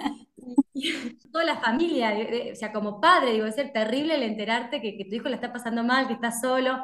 [1.32, 2.16] toda la familia,
[2.52, 5.36] o sea, como padre, digo, es ser terrible el enterarte que, que, tu hijo le
[5.36, 6.82] está pasando mal, que está solo.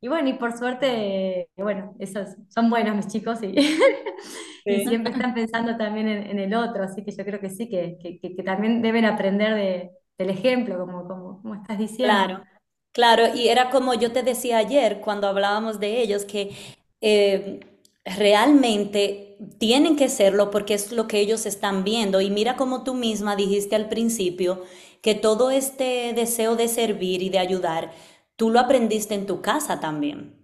[0.00, 3.54] Y bueno, y por suerte, bueno, esos son buenos mis chicos y,
[4.64, 7.68] y siempre están pensando también en, en, el otro, así que yo creo que sí,
[7.68, 12.26] que, que, que también deben aprender de, del ejemplo, como, como, como estás diciendo.
[12.26, 12.44] Claro.
[12.92, 16.54] Claro, y era como yo te decía ayer cuando hablábamos de ellos, que
[17.00, 17.60] eh,
[18.04, 22.20] realmente tienen que serlo porque es lo que ellos están viendo.
[22.20, 24.62] Y mira como tú misma dijiste al principio
[25.00, 27.92] que todo este deseo de servir y de ayudar,
[28.36, 30.38] tú lo aprendiste en tu casa también.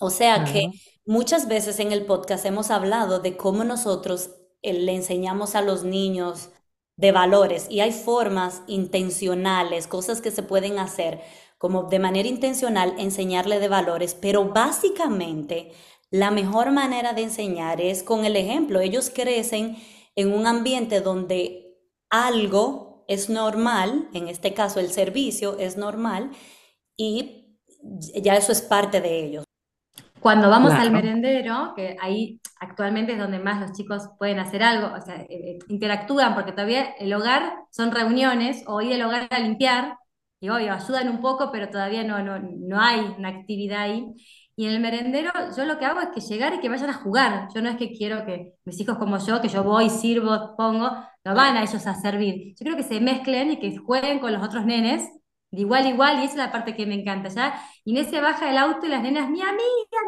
[0.00, 0.70] O sea que
[1.06, 4.30] muchas veces en el podcast hemos hablado de cómo nosotros
[4.62, 6.50] eh, le enseñamos a los niños
[6.98, 11.20] de valores y hay formas intencionales, cosas que se pueden hacer
[11.56, 15.72] como de manera intencional enseñarle de valores, pero básicamente
[16.10, 18.80] la mejor manera de enseñar es con el ejemplo.
[18.80, 19.76] Ellos crecen
[20.16, 21.76] en un ambiente donde
[22.10, 26.32] algo es normal, en este caso el servicio es normal,
[26.96, 27.58] y
[28.20, 29.47] ya eso es parte de ellos.
[30.20, 34.94] Cuando vamos al merendero, que ahí actualmente es donde más los chicos pueden hacer algo,
[34.94, 39.28] o sea, eh, eh, interactúan, porque todavía el hogar son reuniones o ir al hogar
[39.30, 39.96] a limpiar,
[40.40, 44.06] y obvio, ayudan un poco, pero todavía no, no, no hay una actividad ahí.
[44.54, 46.94] Y en el merendero yo lo que hago es que llegar y que vayan a
[46.94, 47.48] jugar.
[47.54, 50.90] Yo no es que quiero que mis hijos como yo, que yo voy, sirvo, pongo,
[51.24, 52.54] no van a ellos a servir.
[52.56, 55.08] Yo creo que se mezclen y que jueguen con los otros nenes,
[55.50, 57.60] de igual a igual, y esa es la parte que me encanta, ¿ya?
[57.84, 59.56] Inés se baja del auto y las nenas, mi amiga,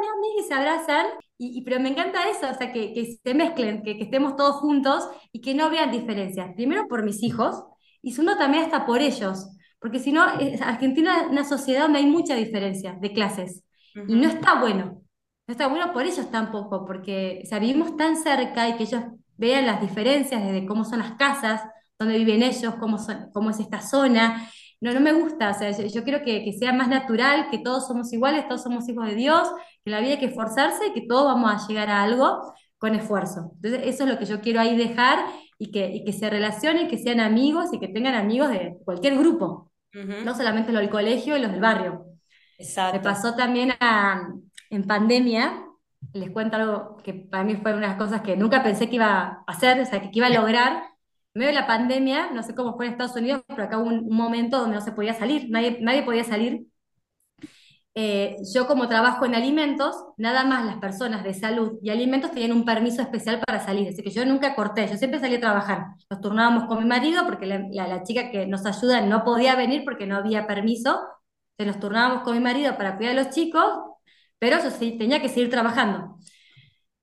[0.00, 1.06] mi amiga, y se abrazan,
[1.38, 4.56] y, pero me encanta eso, o sea, que, que se mezclen, que, que, estemos todos
[4.56, 6.54] juntos y que no vean diferencias.
[6.54, 7.64] Primero por mis hijos,
[8.02, 9.46] y segundo también hasta por ellos,
[9.80, 13.64] porque si no, Argentina es una sociedad donde hay mucha diferencia de clases.
[13.94, 15.02] Y no está bueno.
[15.46, 19.02] No está bueno por ellos tampoco, porque o vivimos tan cerca y que ellos
[19.36, 21.62] vean las diferencias desde cómo son las casas,
[21.98, 24.48] dónde viven ellos, cómo, son, cómo es esta zona.
[24.80, 27.58] No, no me gusta, o sea, yo, yo quiero que, que, sea más natural, que
[27.58, 29.46] todos somos iguales, todos somos hijos de Dios,
[29.84, 32.94] que la vida hay que esforzarse y que todos vamos a llegar a algo con
[32.94, 33.52] esfuerzo.
[33.56, 35.18] Entonces, eso es lo que yo quiero ahí dejar
[35.58, 39.18] y que, y que se relacionen, que sean amigos y que tengan amigos de cualquier
[39.18, 40.24] grupo, uh -huh.
[40.24, 42.06] no solamente los del colegio y los del barrio.
[42.58, 42.96] Exacto.
[42.96, 44.28] Me pasó también a,
[44.70, 45.66] en pandemia,
[46.14, 48.96] les cuento algo que para mí fue una de las cosas que nunca pensé que
[48.96, 50.84] iba a hacer, o sea, que, iba a lograr.
[51.34, 54.08] Medio de la pandemia, no sé cómo fue en Estados Unidos, pero acá hubo un,
[54.08, 56.66] momento donde no se podía salir, nadie, nadie podía salir.
[57.94, 62.52] Eh, yo como trabajo en alimentos, nada más las personas de salud y alimentos tenían
[62.52, 65.86] un permiso especial para salir, así que yo nunca corté, yo siempre salí a trabajar.
[66.08, 69.82] Nos turnábamos con mi marido porque la, la, chica que nos ayuda no podía venir
[69.84, 71.00] porque no había permiso,
[71.58, 73.64] nos turnábamos con mi marido para cuidar a los chicos,
[74.38, 76.16] pero eso sí, tenía que seguir trabajando.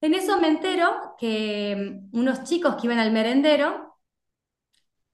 [0.02, 3.87] En eso me entero que mm, unos chicos que iban al merendero,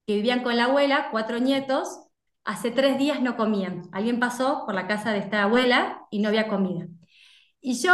[0.06, 2.00] que vivían con la abuela, cuatro nietos,
[2.44, 3.84] hace tres días no comían.
[3.92, 6.88] Alguien pasó por la casa de esta abuela y no había comida.
[7.62, 7.94] Y yo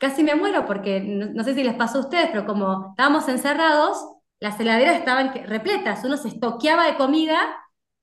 [0.00, 3.28] casi me muero porque no, no sé si les pasó a ustedes, pero como estábamos
[3.28, 3.98] encerrados,
[4.40, 7.38] las heladeras estaban repletas, uno se estoqueaba de comida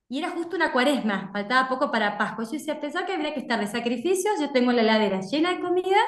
[0.08, 2.44] y era justo una cuaresma, faltaba poco para Pascua.
[2.44, 5.60] Yo decía, pensaba que habría que estar de sacrificios, yo tengo la heladera llena de
[5.60, 5.98] comida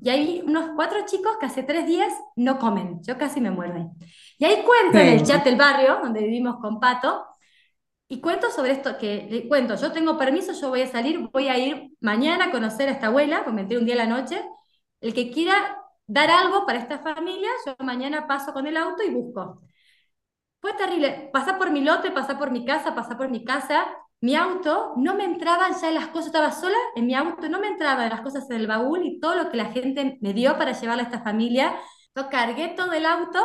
[0.00, 3.00] y hay unos cuatro chicos que hace tres días no comen.
[3.02, 3.86] Yo casi me muero ahí.
[4.38, 7.26] Y ahí cuento en el chat del barrio, donde vivimos con Pato,
[8.08, 11.48] y cuento sobre esto, que le cuento, yo tengo permiso, yo voy a salir, voy
[11.48, 14.42] a ir mañana a conocer a esta abuela, enteré un día a la noche.
[15.00, 19.10] El que quiera dar algo para esta familia, yo mañana paso con el auto y
[19.10, 19.60] busco.
[20.60, 21.30] Fue terrible.
[21.32, 23.86] Pasar por mi lote, pasar por mi casa, pasar por mi casa.
[24.20, 27.68] Mi auto, no me entraban ya las cosas, estaba sola en mi auto, no me
[27.68, 30.72] entraban las cosas en el baúl y todo lo que la gente me dio para
[30.72, 31.76] llevarle a esta familia.
[32.16, 33.38] Yo cargué todo el auto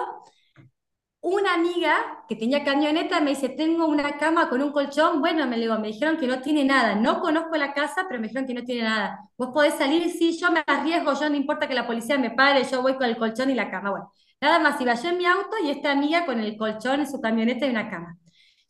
[1.24, 5.22] una amiga que tenía camioneta me dice, tengo una cama con un colchón.
[5.22, 6.96] Bueno, me, digo, me dijeron que no tiene nada.
[6.96, 9.20] No conozco la casa, pero me dijeron que no tiene nada.
[9.38, 12.66] Vos podés salir, sí, yo me arriesgo, yo no importa que la policía me pare,
[12.70, 13.92] yo voy con el colchón y la cama.
[13.92, 17.10] Bueno, nada más iba yo en mi auto y esta amiga con el colchón en
[17.10, 18.18] su camioneta y una cama.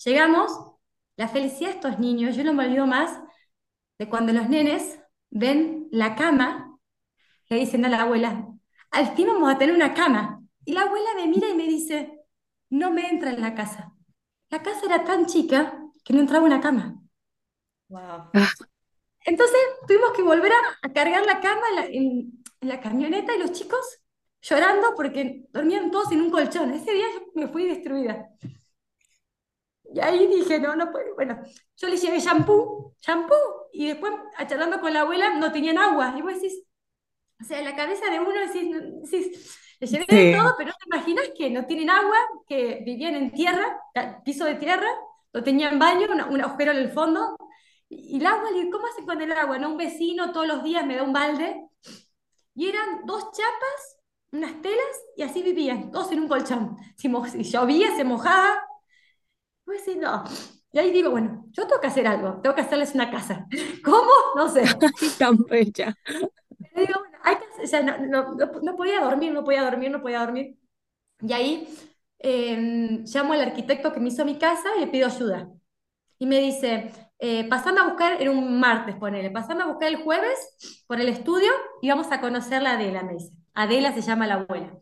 [0.06, 0.52] Llegamos,
[1.18, 3.20] la felicidad de estos niños, yo no me olvido más
[3.98, 5.00] de cuando los nenes
[5.32, 6.78] ven la cama,
[7.50, 8.48] le dicen a la abuela,
[8.92, 10.42] al fin vamos a tener una cama.
[10.66, 12.23] Y la abuela me mira y me dice,
[12.74, 13.94] no me entra en la casa.
[14.50, 17.00] La casa era tan chica que no entraba una cama.
[17.88, 18.32] Wow.
[19.26, 19.58] Entonces
[19.88, 24.00] tuvimos que volver a, cargar la cama en la, camioneta y los chicos
[24.42, 26.74] llorando porque dormían todos en un colchón.
[26.74, 28.28] Ese día yo me fui destruida.
[29.94, 31.14] Y ahí dije, no, no puedo.
[31.14, 31.44] Bueno,
[31.78, 34.14] yo le llevé shampoo, shampoo, y después,
[34.48, 36.16] charlando con la abuela, no tenían agua.
[36.18, 36.64] Y vos decís,
[37.40, 40.96] o sea, en la cabeza de uno decís, decís le llevé todo, pero no te
[40.96, 42.18] imaginas que no tienen agua,
[42.48, 43.80] que vivían en tierra,
[44.24, 44.88] piso de tierra,
[45.34, 47.36] no tenían baño, un agujero en el fondo.
[47.90, 49.58] Y el agua, ¿cómo hacen con el agua?
[49.60, 51.68] No, un vecino todos los días me da un balde.
[52.56, 53.98] Y eran dos chapas,
[54.32, 56.78] unas telas, y así vivían, todos en un colchón.
[56.96, 57.10] Si,
[57.44, 58.62] llovía, se mojaba.
[59.66, 60.24] Pues sí, no.
[60.72, 63.48] Y ahí digo, bueno, yo tengo que hacer algo, tengo que hacerles una casa.
[63.84, 64.12] ¿Cómo?
[64.36, 64.64] No sé.
[66.64, 66.88] Tan bella.
[66.88, 70.58] digo, no, podía dormir, no podía dormir, no podía dormir.
[71.22, 71.68] Y ahí
[72.20, 75.50] em, llamo al arquitecto que me hizo mi casa y le pido ayuda.
[76.20, 80.84] Y me dice, eh, a buscar, era un martes, ponele, pasando a buscar el jueves
[80.88, 83.34] por el estudio y vamos a conocer la Adela, me dice.
[83.54, 84.74] Adela se llama la abuela.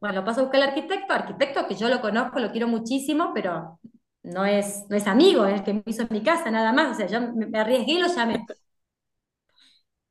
[0.00, 3.78] Bueno, paso a buscar al arquitecto, arquitecto que yo lo conozco, lo quiero muchísimo, pero
[4.22, 6.92] no es, no es amigo, es el que me hizo mi casa, nada más.
[6.92, 8.46] O sea, yo me arriesgué y lo llamé.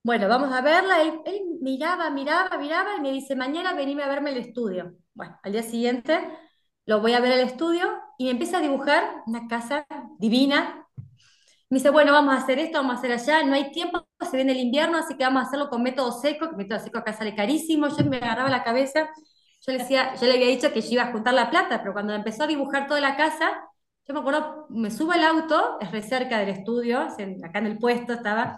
[0.04, 1.02] Bueno, vamos a verla.
[1.02, 1.22] Él,
[1.62, 4.96] miraba, miraba, miraba y me dice, mañana venime a verme el estudio.
[5.14, 6.20] Bueno, al día siguiente
[6.86, 9.86] lo voy a ver al estudio y me empieza a dibujar una casa
[10.18, 10.88] divina.
[11.70, 14.38] Me dice, bueno, vamos a hacer esto, vamos a hacer allá, no hay tiempo, se
[14.38, 17.14] viene el invierno, así que vamos a hacerlo con método seco, que método seco acá
[17.14, 17.88] sale carísimo.
[17.90, 19.10] Yo me agarraba la cabeza,
[19.62, 21.94] yo le decía, yo le había dicho que yo iba a juntar la plata, pero
[21.94, 23.69] cuando empezó a dibujar toda la casa,
[24.10, 27.78] yo me acuerdo, me subo al auto, es re cerca del estudio, acá en el
[27.78, 28.56] puesto estaba,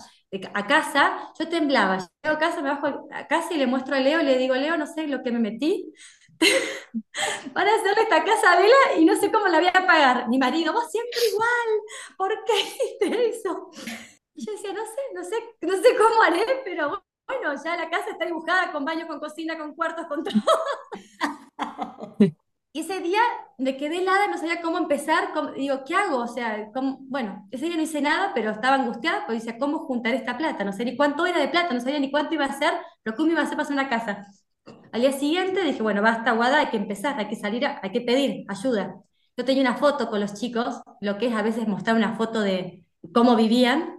[0.53, 1.97] a casa, yo temblaba.
[2.23, 4.77] Llego a casa, me bajo a casa y le muestro a Leo, le digo, Leo,
[4.77, 5.91] no sé lo que me metí.
[7.53, 10.29] Para hacerle esta casa a Vela y no sé cómo la voy a pagar.
[10.29, 13.71] Mi marido, vos siempre igual, ¿por qué hiciste eso?
[14.33, 17.89] Y yo decía, no sé, no sé, no sé cómo haré, pero bueno, ya la
[17.89, 20.41] casa está dibujada con baño, con cocina, con cuartos, con todo.
[22.73, 23.19] Y ese día
[23.57, 26.19] me quedé helada, no sabía cómo empezar, digo, ¿qué hago?
[26.19, 30.13] O sea, bueno, ese día no hice nada, pero estaba angustiada porque decía, ¿cómo juntar
[30.13, 30.63] esta plata?
[30.63, 33.17] No sé ni cuánto era de plata, no sabía ni cuánto iba a ser, pero
[33.17, 34.25] ¿cómo iba a hacer para hacer una casa?
[34.93, 38.01] Al día siguiente dije, bueno, basta, Guada, hay que empezar, hay que salir, hay que
[38.01, 38.95] pedir ayuda.
[39.35, 42.39] Yo tenía una foto con los chicos, lo que es a veces mostrar una foto
[42.39, 43.97] de cómo vivían.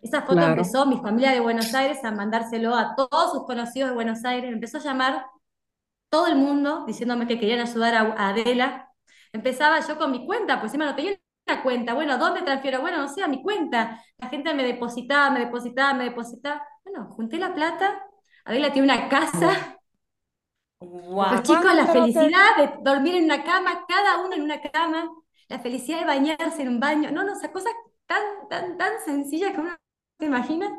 [0.00, 3.94] Esa foto empezó mi familia de Buenos Aires a mandárselo a todos sus conocidos de
[3.94, 5.26] Buenos Aires, empezó a llamar
[6.12, 8.92] todo el mundo diciéndome que querían ayudar a, Adela.
[9.32, 11.94] Empezaba yo con mi cuenta, pues encima no tenía una cuenta.
[11.94, 12.82] Bueno, ¿dónde transfiero?
[12.82, 13.98] Bueno, no sé, a mi cuenta.
[14.18, 16.62] La gente me depositaba, me depositaba, me depositaba.
[16.84, 18.04] Bueno, junté la plata.
[18.44, 19.78] Adela tiene una casa.
[20.80, 21.32] Wow.
[21.32, 25.08] Los chicos, la felicidad de dormir en una cama, cada uno en una cama,
[25.48, 27.10] la felicidad de bañarse en un baño.
[27.10, 27.72] No, no, esas cosas
[28.04, 29.74] tan, tan, tan sencillas que uno
[30.18, 30.78] se imagina.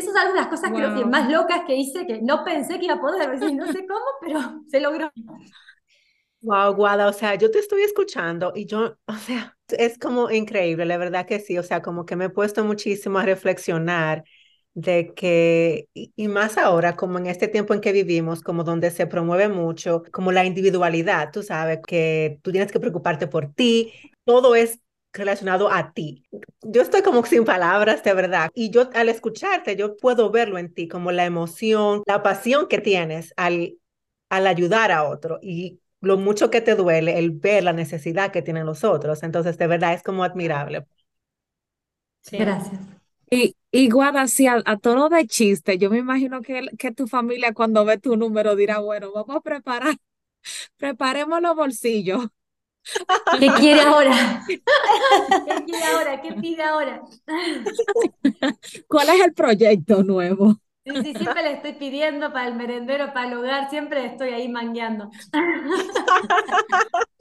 [0.00, 2.94] Esas son algunas cosas creo que más locas que hice que no pensé que iba
[2.94, 5.10] a poder decir, no sé cómo, pero se logró.
[6.42, 10.86] Wow, Guada, o sea, yo te estoy escuchando y yo, o sea, es como increíble,
[10.86, 14.24] la verdad que sí, o sea, como que me he puesto muchísimo a reflexionar
[14.72, 19.06] de que, y más ahora, como en este tiempo en que vivimos, como donde se
[19.06, 23.92] promueve mucho, como la individualidad, tú sabes, que tú tienes que preocuparte por ti,
[24.24, 24.80] todo es
[25.12, 26.24] relacionado a ti.
[26.62, 28.50] Yo estoy como sin palabras, de verdad.
[28.54, 32.78] Y yo al escucharte, yo puedo verlo en ti, como la emoción, la pasión que
[32.78, 33.76] tienes al,
[34.28, 38.42] al ayudar a otro y lo mucho que te duele el ver la necesidad que
[38.42, 39.22] tienen los otros.
[39.22, 40.86] Entonces, de verdad, es como admirable.
[42.30, 42.80] Gracias.
[43.30, 47.06] Y, y Guada, si a, a, tono de chiste, yo me imagino que, que tu
[47.06, 49.96] familia cuando ve tu número dirá, bueno, vamos a preparar,
[50.76, 52.26] preparemos los bolsillos.
[53.38, 54.46] ¿Qué quiere ahora?
[55.44, 56.20] ¿Qué quiere ahora?
[56.22, 57.02] ¿Qué pide ahora?
[58.88, 60.56] ¿Cuál es el proyecto nuevo?
[60.84, 64.48] Sí, sí, siempre le estoy pidiendo para el merendero, para el hogar, siempre estoy ahí
[64.48, 65.10] mangueando.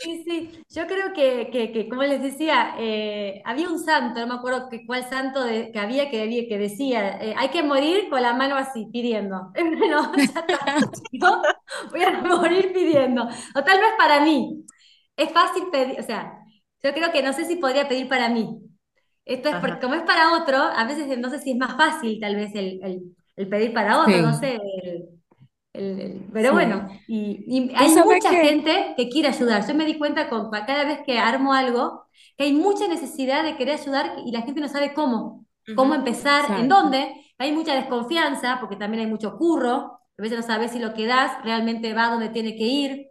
[0.02, 4.28] Sí, sí, yo creo que, que, que como les decía, eh, había un santo, no
[4.28, 8.10] me acuerdo que, cuál santo de- que había que, que decía, eh, hay que morir
[8.10, 9.52] con la mano así, pidiendo.
[9.90, 10.58] No, ya está,
[11.12, 11.42] ¿no?
[11.92, 13.24] Voy a morir pidiendo.
[13.56, 14.66] O tal vez para mí.
[15.20, 16.40] Es fácil pedir, o sea,
[16.84, 18.60] yo creo que no sé si podría pedir para mí.
[19.26, 19.80] Esto es Ajá.
[19.82, 22.80] como es para otro, a veces no sé si es más fácil tal vez el,
[22.84, 24.60] el- el pedir para otro, no sé.
[25.74, 26.54] el- pero sí.
[26.54, 29.68] bueno, y, hay mucha que, gente que quiere ayudar.
[29.68, 32.06] Yo me di cuenta con cada vez que armo algo,
[32.38, 35.96] que hay mucha necesidad de querer ayudar y la gente no sabe cómo, cómo Ujú.
[35.96, 37.14] empezar, en dónde.
[37.38, 40.00] Hay mucha desconfianza porque también hay mucho curro.
[40.18, 43.08] A veces no sabes si lo que das realmente va donde tiene que ir.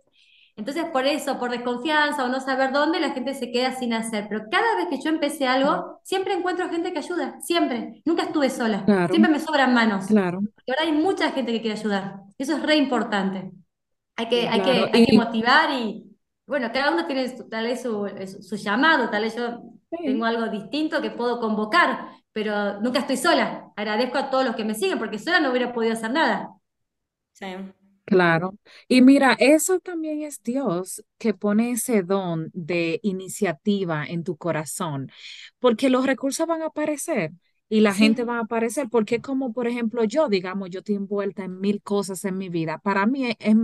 [0.58, 4.26] Entonces, por eso, por desconfianza o no saber dónde, la gente se queda sin hacer.
[4.28, 8.02] Pero cada vez que yo empecé algo, siempre encuentro gente que ayuda, siempre.
[8.04, 10.06] Nunca estuve sola, claro, siempre me sobran manos.
[10.06, 12.20] claro, Porque ahora hay mucha gente que quiere ayudar.
[12.36, 13.52] Eso es re importante.
[14.16, 14.46] Hay que, Sí.
[14.48, 14.90] hay claro.
[14.92, 16.04] que, hay que motivar y,
[16.46, 20.26] bueno, cada uno tiene su- tal vez su, su, su llamado, tal vez yo tengo
[20.26, 23.70] sí, algo distinto que puedo convocar, pero nunca estoy sola.
[23.76, 26.50] Agradezco a todos los que me siguen porque sola no hubiera podido hacer nada.
[27.32, 27.46] Sí.
[28.08, 28.58] Claro.
[28.88, 35.10] Y mira, eso también es Dios que pone ese don de iniciativa en tu corazón,
[35.58, 37.32] porque los recursos van a aparecer.
[37.70, 40.94] Y la gente Sí, va a aparecer, porque como por ejemplo yo, digamos, yo estoy
[40.94, 42.78] envuelta en mil cosas en mi vida.
[42.78, 43.56] Para mí es, es-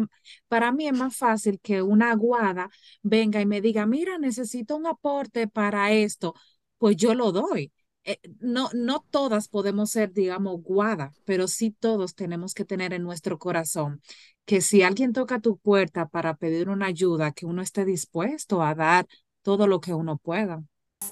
[0.48, 2.68] para mí es más fácil que una aguada
[3.02, 6.34] venga y me diga, mira, necesito un aporte para esto,
[6.78, 7.72] pues yo lo doy.
[8.04, 13.02] Eh, no, no todas podemos ser, digamos, guada, pero sí todos tenemos que tener en
[13.02, 14.02] nuestro corazón
[14.44, 18.74] que si alguien toca tu puerta para pedir una ayuda, que uno esté dispuesto a
[18.74, 19.06] dar
[19.42, 20.62] todo lo que uno pueda.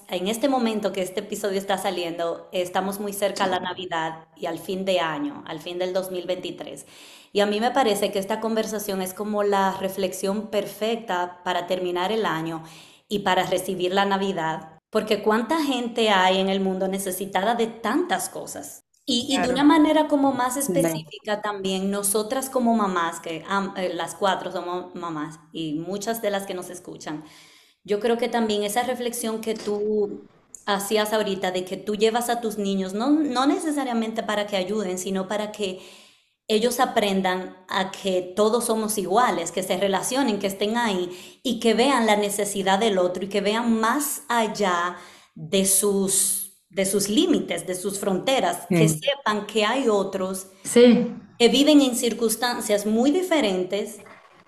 [0.09, 4.47] En este momento que este episodio está saliendo, estamos muy cerca a la Navidad y
[4.47, 6.87] al fin de año, al fin del 2023.
[7.33, 12.13] Y a mí me parece que esta conversación es como la reflexión perfecta para terminar
[12.13, 12.63] el año
[13.09, 14.72] y para recibir la Navidad.
[14.93, 18.85] Porque cuánta gente hay en el mundo necesitada de tantas cosas.
[19.07, 23.45] Y, y de una manera como más Sí, específica también, nosotras como mamás, que
[23.77, 27.25] eh, las cuatro somos mamás y muchas de las que nos escuchan,
[27.85, 30.29] yo creo que también esa reflexión que tú
[30.67, 34.99] hacías ahorita de que tú llevas a tus niños, no, no necesariamente para que ayuden,
[34.99, 35.81] sino para que
[36.49, 41.75] ellos aprendan a que todos somos iguales, que se relacionen, que estén ahí y que
[41.75, 44.97] vean la necesidad del otro y que vean más allá
[45.35, 51.49] de sus, de sus límites, de sus fronteras, que sepan que hay otros sí, que
[51.49, 54.01] viven en circunstancias muy diferentes.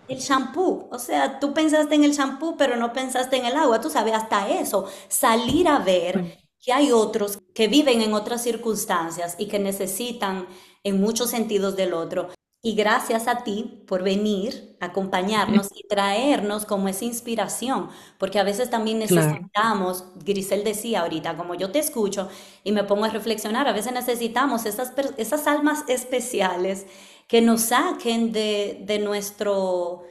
[0.07, 3.81] El shampoo, o sea, tú pensaste en el shampoo, pero no pensaste en el agua,
[3.81, 9.37] tú sabes, hasta eso, salir a ver que hay otros que viven en otras circunstancias
[9.39, 10.47] y que necesitan
[10.83, 12.29] en muchos sentidos del otro.
[12.63, 18.71] Y gracias a ti por venir, acompañarnos y traernos como esa inspiración, porque a veces
[18.71, 22.29] también claro, necesitamos, Grisel decía ahorita, como yo te escucho
[22.65, 26.87] y me pongo a reflexionar, a veces necesitamos esas, esas almas especiales
[27.29, 30.05] que nos saquen de, de nuestro,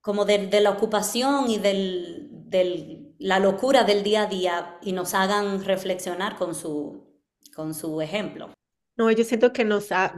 [0.00, 4.92] como de, de la ocupación y del, del- la locura del día a día y
[4.92, 7.04] nos hagan reflexionar con su,
[7.54, 8.50] con su ejemplo.
[8.94, 10.14] No, yo siento que nos ha,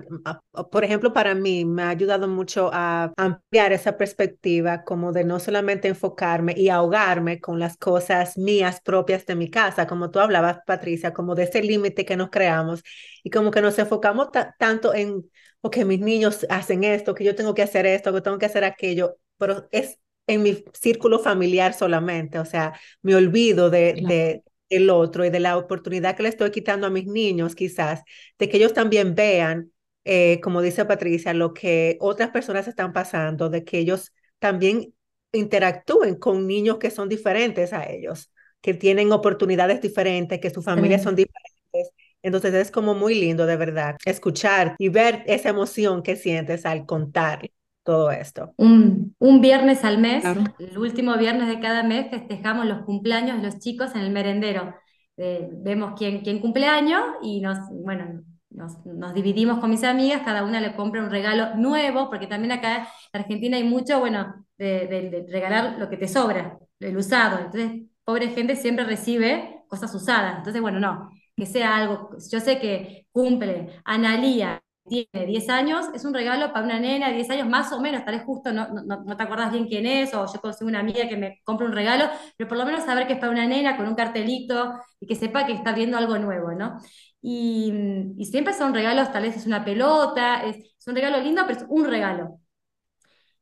[0.73, 5.39] por ejemplo, para mí me ha ayudado mucho a ampliar esa perspectiva, como de no
[5.39, 10.59] solamente enfocarme y ahogarme con las cosas mías propias de mi casa, como tú hablabas,
[10.67, 12.83] Patricia, como de ese límite que nos creamos
[13.23, 15.31] y como que nos enfocamos ta- tanto en,
[15.61, 18.65] ok, mis niños hacen esto, que yo tengo que hacer esto, que tengo que hacer
[18.65, 24.43] aquello, pero es en mi círculo familiar solamente, o sea, me olvido de, claro, de
[24.71, 28.03] el otro y de la oportunidad que le estoy quitando a mis niños, quizás
[28.39, 29.73] de que ellos también vean,
[30.05, 34.95] eh, como dice Patricia, lo que otras personas están pasando, de que ellos también
[35.33, 41.03] interactúen con niños que son diferentes a ellos, que tienen oportunidades diferentes, que sus familias
[41.03, 41.91] son diferentes.
[42.23, 46.87] Entonces es como muy lindo, de verdad, escuchar y ver esa emoción que sientes al
[46.87, 47.51] contar
[47.85, 48.53] todo esto.
[48.57, 53.37] Un, un viernes al mes, claro, el último viernes de cada mes, festejamos los cumpleaños
[53.39, 54.75] de los chicos en el merendero.
[55.17, 60.23] Eh, vemos quién, quién cumple año y nos, bueno, nos, nos dividimos con mis amigas,
[60.25, 64.47] cada una le compra un regalo nuevo, porque también acá en Argentina hay mucho, bueno,
[64.59, 67.39] de, de- de regalar lo que te sobra, el usado.
[67.39, 70.39] Entonces, pobre gente siempre recibe cosas usadas.
[70.39, 76.05] Entonces, bueno, no, que sea algo, yo sé que cumple Analía tiene 10 años, es
[76.05, 78.69] un regalo para una nena de 10 años, más o menos, tal vez justo no,
[78.69, 81.67] no, no te acordás bien quién es, o yo consigo una amiga que me compra
[81.67, 82.05] un regalo,
[82.37, 85.15] pero por lo menos saber que es para una nena con un cartelito y que
[85.17, 86.79] sepa que está viendo algo nuevo, ¿no?
[87.23, 87.73] Y,
[88.19, 91.61] y siempre son regalos, tal vez es una pelota, es, es un regalo lindo, pero
[91.61, 92.41] es un regalo.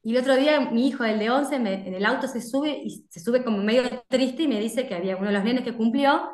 [0.02, 3.06] Y el otro día mi hijo, el de 11, en el auto se sube y
[3.10, 5.76] se sube como medio triste y me dice que había uno de los nenes que
[5.76, 6.28] cumplió,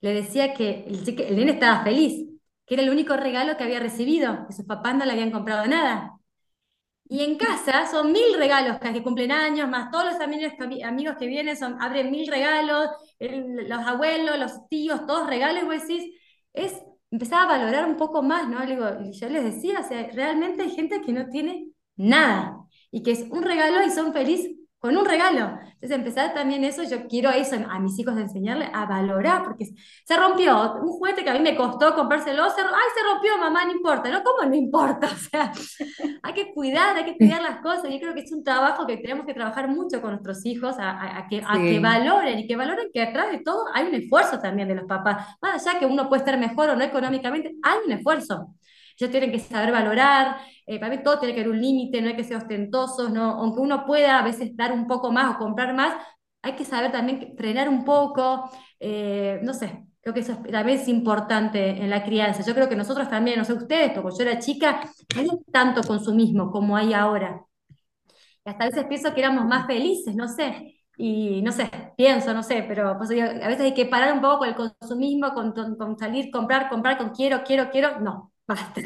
[0.00, 2.27] le decía que el, el nene estaba feliz,
[2.68, 5.66] que era el único regalo que había recibido, que sus papás no le habían comprado
[5.66, 6.14] nada.
[7.10, 10.52] Y en casa son mil regalos que cumplen años, más todos los amigos,
[11.18, 12.88] que vienen, son, abren mil regalos,
[13.18, 16.14] los abuelos, los tíos, todos regalos, y vos decís,
[16.52, 16.74] es
[17.10, 18.62] empezar a valorar un poco más, ¿no?
[18.66, 22.58] yo les decía, o sea, realmente hay gente que no tiene nada
[22.90, 25.58] y que es un regalo y son felices con un regalo.
[25.80, 29.66] Entonces, empezar también eso, yo quiero eso a mis hijos de enseñarle a valorar, porque
[30.04, 33.64] se rompió un juguete que a mí me costó comprárselo, se, ay, se rompió, mamá,
[33.64, 34.22] no importa, ¿no?
[34.22, 35.08] ¿Cómo no importa?
[35.18, 35.52] O sea,
[36.22, 37.90] hay que cuidar, hay que cuidar las cosas.
[37.90, 41.26] Yo creo que es un trabajo que tenemos que trabajar mucho con nuestros hijos, a,
[41.28, 44.68] que, a que valoren y que valoren que atrás de todo hay un esfuerzo también
[44.68, 45.36] de los papás.
[45.42, 48.54] Más allá que uno puede estar mejor o no económicamente, hay un esfuerzo
[48.98, 52.08] ellos tienen que saber valorar, eh, para mí todo tiene que haber un límite, no
[52.08, 53.30] hay que ser ostentosos, ¿no?
[53.32, 55.94] aunque uno pueda a veces dar un poco más o comprar más,
[56.42, 60.88] hay que saber también frenar un poco, eh, no sé, creo que eso también es
[60.88, 62.42] importante en la crianza.
[62.44, 64.80] Yo creo que nosotros también, no sé ustedes, porque yo era chica,
[65.14, 67.42] no hay tanto consumismo como hay ahora.
[68.44, 70.74] Y hasta a veces pienso que éramos más felices, no sé.
[70.96, 74.48] Y no sé, pienso, no sé, pero a veces hay que parar un poco con
[74.48, 78.00] el consumismo, con, con salir, comprar, comprar, con quiero, quiero, quiero.
[78.00, 78.80] No, basta.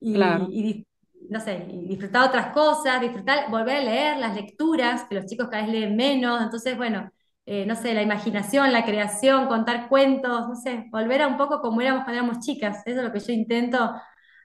[0.00, 0.20] Y,
[0.50, 0.86] y,
[1.30, 5.48] no sé, y disfrutar otras cosas, disfrutar, volver a leer las lecturas, que los chicos
[5.48, 7.10] cada vez leen menos, entonces, bueno,
[7.46, 11.60] eh, no sé, la imaginación, la creación, contar cuentos, no sé, volver a un poco
[11.60, 13.94] como éramos cuando éramos chicas, eso es lo que yo intento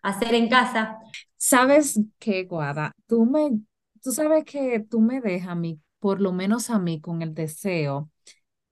[0.02, 0.98] hacer en casa.
[1.38, 2.94] ¿Sabes qué, Guada?
[3.08, 3.60] Tú me,
[4.02, 7.34] tú sabes que tú me dejas a mí, por lo menos a mí, con el
[7.34, 8.10] deseo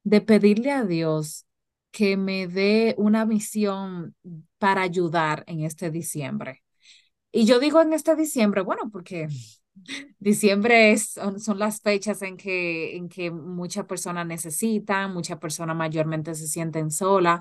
[0.03, 1.46] de pedirle a Dios
[1.97, 4.15] que me dé una misión
[4.59, 6.63] para ayudar en este diciembre.
[7.31, 9.27] Y yo digo en este diciembre, bueno, porque
[10.19, 16.35] diciembre es, son, las fechas en que, en que muchas personas necesitan, muchas personas mayormente
[16.35, 17.39] se sienten solas.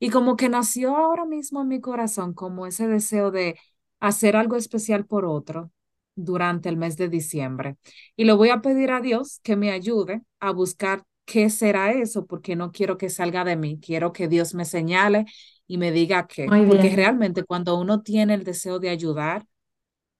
[0.00, 3.60] Y como que nació ahora mismo en mi corazón como ese deseo de
[4.00, 5.70] hacer algo especial por otro
[6.14, 7.76] durante el mes de diciembre.
[8.16, 12.26] Y lo voy a pedir a Dios que me ayude a buscar qué será eso,
[12.26, 15.26] porque no quiero que salga de mí, quiero que Dios me señale
[15.66, 19.44] y me diga qué, porque realmente cuando uno tiene el deseo de ayudar,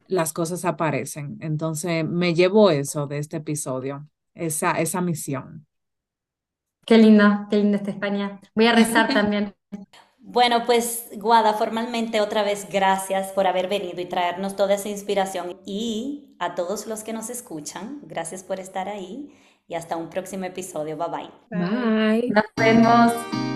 [0.06, 1.38] las cosas aparecen.
[1.40, 5.66] Entonces me llevo eso de este episodio, esa, esa misión.
[6.84, 8.40] Qué linda, qué linda esta España.
[8.54, 9.54] Voy a rezar también.
[10.18, 15.58] Bueno, pues Guada, formalmente otra vez gracias por haber venido y traernos toda esa inspiración.
[15.64, 19.32] Y a todos los que nos escuchan, gracias por estar ahí
[19.68, 20.96] y hasta un próximo episodio.
[20.96, 21.30] Bye bye.
[21.50, 22.30] Bye.
[22.30, 23.47] Nos vemos.